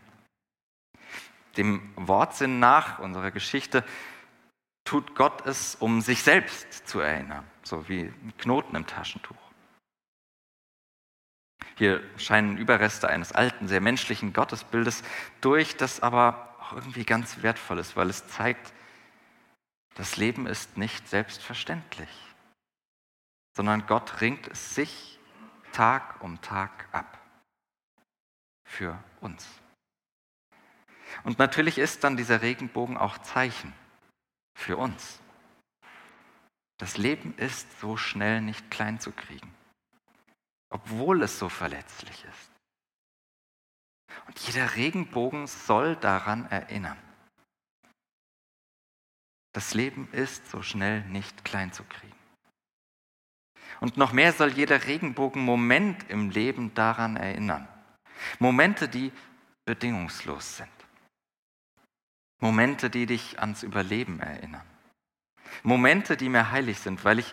Dem 1.57 1.93
Wortsinn 1.97 2.61
nach 2.61 3.01
unserer 3.01 3.33
Geschichte 3.33 3.85
tut 4.85 5.17
Gott 5.17 5.47
es, 5.47 5.75
um 5.75 6.01
sich 6.01 6.23
selbst 6.23 6.87
zu 6.87 7.01
erinnern, 7.01 7.45
so 7.65 7.89
wie 7.89 8.03
ein 8.03 8.35
Knoten 8.39 8.77
im 8.77 8.87
Taschentuch. 8.87 9.44
Hier 11.77 12.03
scheinen 12.19 12.57
Überreste 12.57 13.09
eines 13.09 13.33
alten, 13.33 13.67
sehr 13.67 13.81
menschlichen 13.81 14.33
Gottesbildes 14.33 15.03
durch, 15.41 15.77
das 15.77 16.01
aber 16.01 16.55
auch 16.61 16.73
irgendwie 16.75 17.05
ganz 17.05 17.43
wertvoll 17.43 17.79
ist, 17.79 17.97
weil 17.97 18.09
es 18.09 18.27
zeigt, 18.29 18.73
das 19.97 20.17
Leben 20.17 20.47
ist 20.47 20.77
nicht 20.77 21.09
selbstverständlich, 21.09 22.09
sondern 23.57 23.87
Gott 23.87 24.21
ringt 24.21 24.49
es 24.49 24.75
sich 24.75 25.19
Tag 25.73 26.23
um 26.23 26.41
Tag 26.41 26.89
ab 26.93 27.19
für 28.65 29.03
uns. 29.21 29.47
Und 31.25 31.39
natürlich 31.39 31.79
ist 31.79 32.05
dann 32.05 32.17
dieser 32.17 32.43
Regenbogen 32.43 32.97
auch 32.97 33.19
Zeichen 33.19 33.73
für 34.57 34.77
uns. 34.77 35.21
Das 36.79 36.97
Leben 36.97 37.37
ist 37.37 37.81
so 37.81 37.97
schnell 37.97 38.41
nicht 38.41 38.71
klein 38.71 38.99
zu 38.99 39.13
kriegen 39.13 39.55
obwohl 40.75 41.23
es 41.23 41.39
so 41.39 41.49
verletzlich 41.49 42.25
ist. 42.25 42.51
Und 44.27 44.39
jeder 44.41 44.75
Regenbogen 44.75 45.47
soll 45.47 45.95
daran 45.95 46.51
erinnern. 46.51 46.99
Das 49.53 49.73
Leben 49.73 50.09
ist 50.11 50.51
so 50.51 50.63
schnell 50.63 51.03
nicht 51.05 51.45
klein 51.45 51.73
zu 51.73 51.85
kriegen. 51.85 52.13
Und 53.81 53.97
noch 53.97 54.13
mehr 54.13 54.33
soll 54.33 54.51
jeder 54.51 54.85
Regenbogen-Moment 54.85 56.11
im 56.11 56.31
Leben 56.31 56.75
daran 56.75 57.17
erinnern. 57.17 57.69
Momente, 58.41 58.89
die 58.89 59.13
bedingungslos 59.65 60.57
sind. 60.57 60.69
Momente, 62.41 62.91
die 62.91 63.07
dich 63.07 63.39
ans 63.39 63.63
Überleben 63.63 64.19
erinnern. 64.19 64.67
Momente, 65.63 66.17
die 66.17 66.29
mir 66.29 66.51
heilig 66.51 66.81
sind, 66.81 67.05
weil 67.05 67.21
ich 67.21 67.33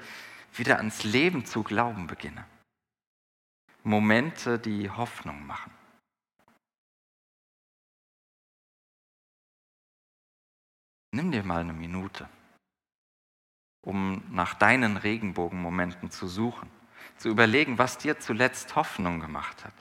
wieder 0.54 0.78
ans 0.78 1.04
Leben 1.04 1.46
zu 1.46 1.64
glauben 1.64 2.06
beginne. 2.06 2.46
Momente, 3.84 4.60
die 4.60 4.90
Hoffnung 4.90 5.46
machen. 5.46 5.72
Nimm 11.14 11.32
dir 11.32 11.44
mal 11.44 11.62
eine 11.62 11.74
Minute, 11.74 12.30
um 13.82 14.24
nach 14.30 14.54
deinen 14.54 14.98
Regenbogenmomenten 14.98 16.10
zu 16.10 16.28
suchen, 16.28 16.70
zu 17.18 17.30
überlegen, 17.30 17.78
was 17.78 17.98
dir 17.98 18.20
zuletzt 18.20 18.76
Hoffnung 18.76 19.20
gemacht 19.20 19.66
hat. 19.66 19.74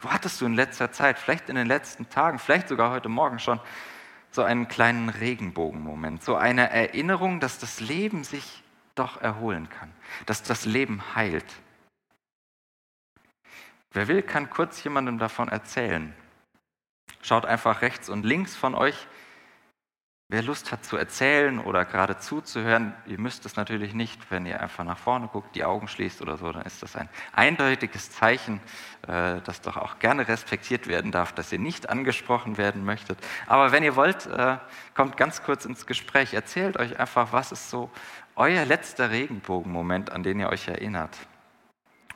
Wo 0.00 0.10
hattest 0.10 0.40
du 0.40 0.46
in 0.46 0.54
letzter 0.54 0.92
Zeit, 0.92 1.18
vielleicht 1.18 1.48
in 1.48 1.56
den 1.56 1.66
letzten 1.66 2.08
Tagen, 2.10 2.38
vielleicht 2.38 2.68
sogar 2.68 2.90
heute 2.90 3.08
Morgen 3.08 3.38
schon, 3.38 3.60
so 4.30 4.42
einen 4.42 4.68
kleinen 4.68 5.08
Regenbogenmoment, 5.08 6.22
so 6.22 6.36
eine 6.36 6.70
Erinnerung, 6.70 7.40
dass 7.40 7.58
das 7.58 7.80
Leben 7.80 8.22
sich 8.22 8.62
doch 8.94 9.20
erholen 9.20 9.68
kann, 9.68 9.90
dass 10.26 10.42
das 10.42 10.66
Leben 10.66 11.02
heilt, 11.14 11.46
Wer 13.96 14.08
will, 14.08 14.20
kann 14.20 14.50
kurz 14.50 14.84
jemandem 14.84 15.16
davon 15.16 15.48
erzählen. 15.48 16.12
Schaut 17.22 17.46
einfach 17.46 17.80
rechts 17.80 18.10
und 18.10 18.26
links 18.26 18.54
von 18.54 18.74
euch. 18.74 19.06
Wer 20.28 20.42
Lust 20.42 20.70
hat 20.70 20.84
zu 20.84 20.98
erzählen 20.98 21.58
oder 21.58 21.86
gerade 21.86 22.18
zuzuhören, 22.18 22.94
ihr 23.06 23.18
müsst 23.18 23.46
es 23.46 23.56
natürlich 23.56 23.94
nicht, 23.94 24.30
wenn 24.30 24.44
ihr 24.44 24.60
einfach 24.60 24.84
nach 24.84 24.98
vorne 24.98 25.28
guckt, 25.28 25.56
die 25.56 25.64
Augen 25.64 25.88
schließt 25.88 26.20
oder 26.20 26.36
so, 26.36 26.52
dann 26.52 26.66
ist 26.66 26.82
das 26.82 26.94
ein 26.94 27.08
eindeutiges 27.32 28.10
Zeichen, 28.10 28.60
äh, 29.08 29.40
das 29.40 29.62
doch 29.62 29.78
auch 29.78 29.98
gerne 29.98 30.28
respektiert 30.28 30.88
werden 30.88 31.10
darf, 31.10 31.32
dass 31.32 31.50
ihr 31.50 31.58
nicht 31.58 31.88
angesprochen 31.88 32.58
werden 32.58 32.84
möchtet. 32.84 33.18
Aber 33.46 33.72
wenn 33.72 33.82
ihr 33.82 33.96
wollt, 33.96 34.26
äh, 34.26 34.58
kommt 34.92 35.16
ganz 35.16 35.42
kurz 35.42 35.64
ins 35.64 35.86
Gespräch, 35.86 36.34
erzählt 36.34 36.78
euch 36.78 37.00
einfach, 37.00 37.32
was 37.32 37.50
ist 37.50 37.70
so 37.70 37.90
euer 38.34 38.66
letzter 38.66 39.10
Regenbogenmoment, 39.10 40.12
an 40.12 40.22
den 40.22 40.38
ihr 40.38 40.50
euch 40.50 40.68
erinnert. 40.68 41.16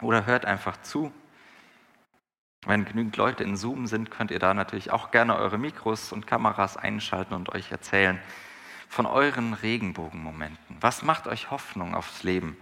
Oder 0.02 0.26
hört 0.26 0.44
einfach 0.44 0.76
zu 0.82 1.10
wenn 2.66 2.84
genügend 2.84 3.16
Leute 3.16 3.42
in 3.42 3.56
Zoom 3.56 3.86
sind, 3.86 4.10
könnt 4.10 4.30
ihr 4.30 4.38
da 4.38 4.52
natürlich 4.52 4.90
auch 4.90 5.10
gerne 5.10 5.36
eure 5.36 5.58
Mikros 5.58 6.12
und 6.12 6.26
Kameras 6.26 6.76
einschalten 6.76 7.34
und 7.34 7.48
euch 7.50 7.72
erzählen 7.72 8.20
von 8.88 9.06
euren 9.06 9.54
Regenbogenmomenten. 9.54 10.76
Was 10.80 11.02
macht 11.02 11.26
euch 11.26 11.50
Hoffnung 11.50 11.94
aufs 11.94 12.22
Leben? 12.22 12.56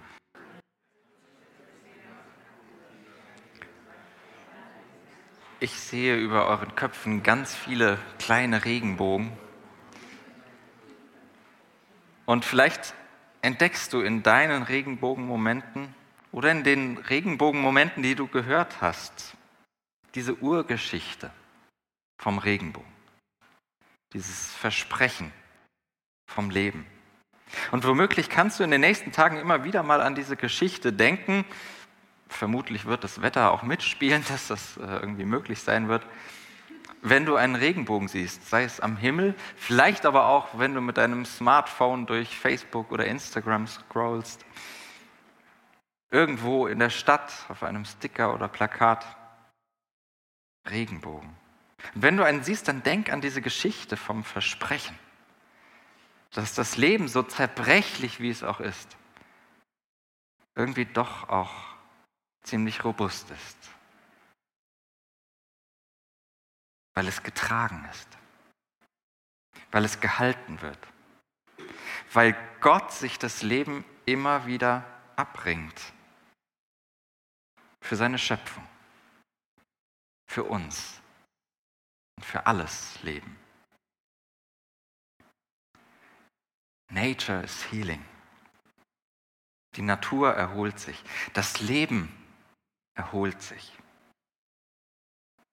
Ich 5.58 5.80
sehe 5.80 6.16
über 6.16 6.46
euren 6.46 6.76
Köpfen 6.76 7.24
ganz 7.24 7.52
viele 7.52 7.98
kleine 8.20 8.64
Regenbogen. 8.64 9.32
Und 12.26 12.44
vielleicht 12.44 12.94
entdeckst 13.42 13.92
du 13.92 14.00
in 14.00 14.22
deinen 14.22 14.62
Regenbogenmomenten 14.62 15.92
oder 16.30 16.52
in 16.52 16.62
den 16.62 16.98
Regenbogenmomenten, 16.98 18.04
die 18.04 18.14
du 18.14 18.28
gehört 18.28 18.80
hast, 18.80 19.37
diese 20.18 20.34
Urgeschichte 20.38 21.30
vom 22.20 22.38
Regenbogen, 22.38 22.90
dieses 24.12 24.52
Versprechen 24.52 25.32
vom 26.26 26.50
Leben. 26.50 26.84
Und 27.70 27.86
womöglich 27.86 28.28
kannst 28.28 28.58
du 28.58 28.64
in 28.64 28.72
den 28.72 28.80
nächsten 28.80 29.12
Tagen 29.12 29.36
immer 29.36 29.62
wieder 29.62 29.84
mal 29.84 30.00
an 30.02 30.16
diese 30.16 30.34
Geschichte 30.36 30.92
denken. 30.92 31.44
Vermutlich 32.26 32.84
wird 32.84 33.04
das 33.04 33.22
Wetter 33.22 33.52
auch 33.52 33.62
mitspielen, 33.62 34.24
dass 34.28 34.48
das 34.48 34.76
äh, 34.78 34.80
irgendwie 34.80 35.24
möglich 35.24 35.60
sein 35.60 35.86
wird. 35.86 36.04
Wenn 37.00 37.24
du 37.24 37.36
einen 37.36 37.54
Regenbogen 37.54 38.08
siehst, 38.08 38.50
sei 38.50 38.64
es 38.64 38.80
am 38.80 38.96
Himmel, 38.96 39.36
vielleicht 39.54 40.04
aber 40.04 40.26
auch, 40.26 40.58
wenn 40.58 40.74
du 40.74 40.80
mit 40.80 40.96
deinem 40.96 41.26
Smartphone 41.26 42.06
durch 42.06 42.36
Facebook 42.36 42.90
oder 42.90 43.06
Instagram 43.06 43.68
scrollst, 43.68 44.44
irgendwo 46.10 46.66
in 46.66 46.80
der 46.80 46.90
Stadt 46.90 47.32
auf 47.48 47.62
einem 47.62 47.84
Sticker 47.84 48.34
oder 48.34 48.48
Plakat, 48.48 49.06
Regenbogen. 50.70 51.36
Und 51.94 52.02
wenn 52.02 52.16
du 52.16 52.24
einen 52.24 52.42
siehst, 52.42 52.68
dann 52.68 52.82
denk 52.82 53.10
an 53.10 53.20
diese 53.20 53.40
Geschichte 53.42 53.96
vom 53.96 54.24
Versprechen, 54.24 54.98
dass 56.32 56.54
das 56.54 56.76
Leben 56.76 57.08
so 57.08 57.22
zerbrechlich 57.22 58.20
wie 58.20 58.30
es 58.30 58.42
auch 58.42 58.60
ist, 58.60 58.96
irgendwie 60.54 60.84
doch 60.84 61.28
auch 61.28 61.54
ziemlich 62.42 62.84
robust 62.84 63.30
ist, 63.30 63.56
weil 66.94 67.06
es 67.06 67.22
getragen 67.22 67.86
ist, 67.90 68.08
weil 69.70 69.84
es 69.84 70.00
gehalten 70.00 70.60
wird, 70.60 70.78
weil 72.12 72.36
Gott 72.60 72.92
sich 72.92 73.18
das 73.18 73.42
Leben 73.42 73.84
immer 74.04 74.46
wieder 74.46 74.84
abringt. 75.16 75.80
Für 77.80 77.96
seine 77.96 78.18
Schöpfung 78.18 78.66
für 80.38 80.44
uns 80.44 81.00
und 82.16 82.24
für 82.24 82.46
alles 82.46 83.02
Leben. 83.02 83.36
Nature 86.92 87.42
is 87.42 87.72
healing. 87.72 88.04
Die 89.74 89.82
Natur 89.82 90.32
erholt 90.34 90.78
sich. 90.78 91.02
Das 91.32 91.58
Leben 91.58 92.14
erholt 92.94 93.42
sich. 93.42 93.72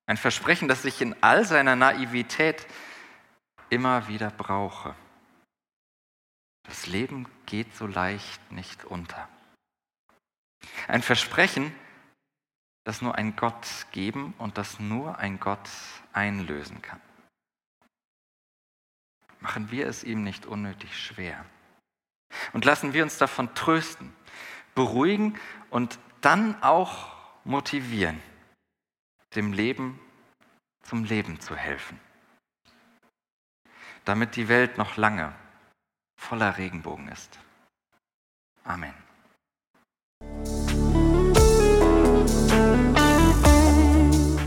Ein 0.05 0.17
Versprechen, 0.17 0.67
das 0.67 0.85
ich 0.85 1.01
in 1.01 1.15
all 1.23 1.45
seiner 1.45 1.75
Naivität 1.75 2.67
immer 3.71 4.07
wieder 4.07 4.29
brauche. 4.29 4.93
Das 6.61 6.85
Leben 6.85 7.27
geht 7.47 7.75
so 7.75 7.87
leicht 7.87 8.51
nicht 8.51 8.85
unter. 8.85 9.27
Ein 10.87 11.01
Versprechen, 11.01 11.75
das 12.85 13.01
nur 13.01 13.15
ein 13.15 13.35
Gott 13.35 13.87
geben 13.91 14.33
und 14.37 14.57
das 14.57 14.79
nur 14.79 15.17
ein 15.17 15.39
Gott 15.39 15.69
einlösen 16.13 16.81
kann. 16.81 17.01
Machen 19.41 19.71
wir 19.71 19.87
es 19.87 20.03
ihm 20.03 20.23
nicht 20.23 20.45
unnötig 20.45 20.97
schwer. 20.97 21.45
Und 22.53 22.63
lassen 22.63 22.93
wir 22.93 23.03
uns 23.03 23.17
davon 23.17 23.53
trösten, 23.55 24.15
beruhigen 24.75 25.37
und 25.69 25.99
dann 26.21 26.61
auch 26.63 27.15
motivieren, 27.43 28.21
dem 29.35 29.51
Leben 29.51 29.99
zum 30.83 31.03
Leben 31.03 31.39
zu 31.39 31.55
helfen. 31.55 31.99
Damit 34.03 34.35
die 34.35 34.47
Welt 34.47 34.77
noch 34.77 34.97
lange 34.97 35.33
voller 36.17 36.57
Regenbogen 36.57 37.07
ist. 37.07 37.39
Amen. 38.63 38.93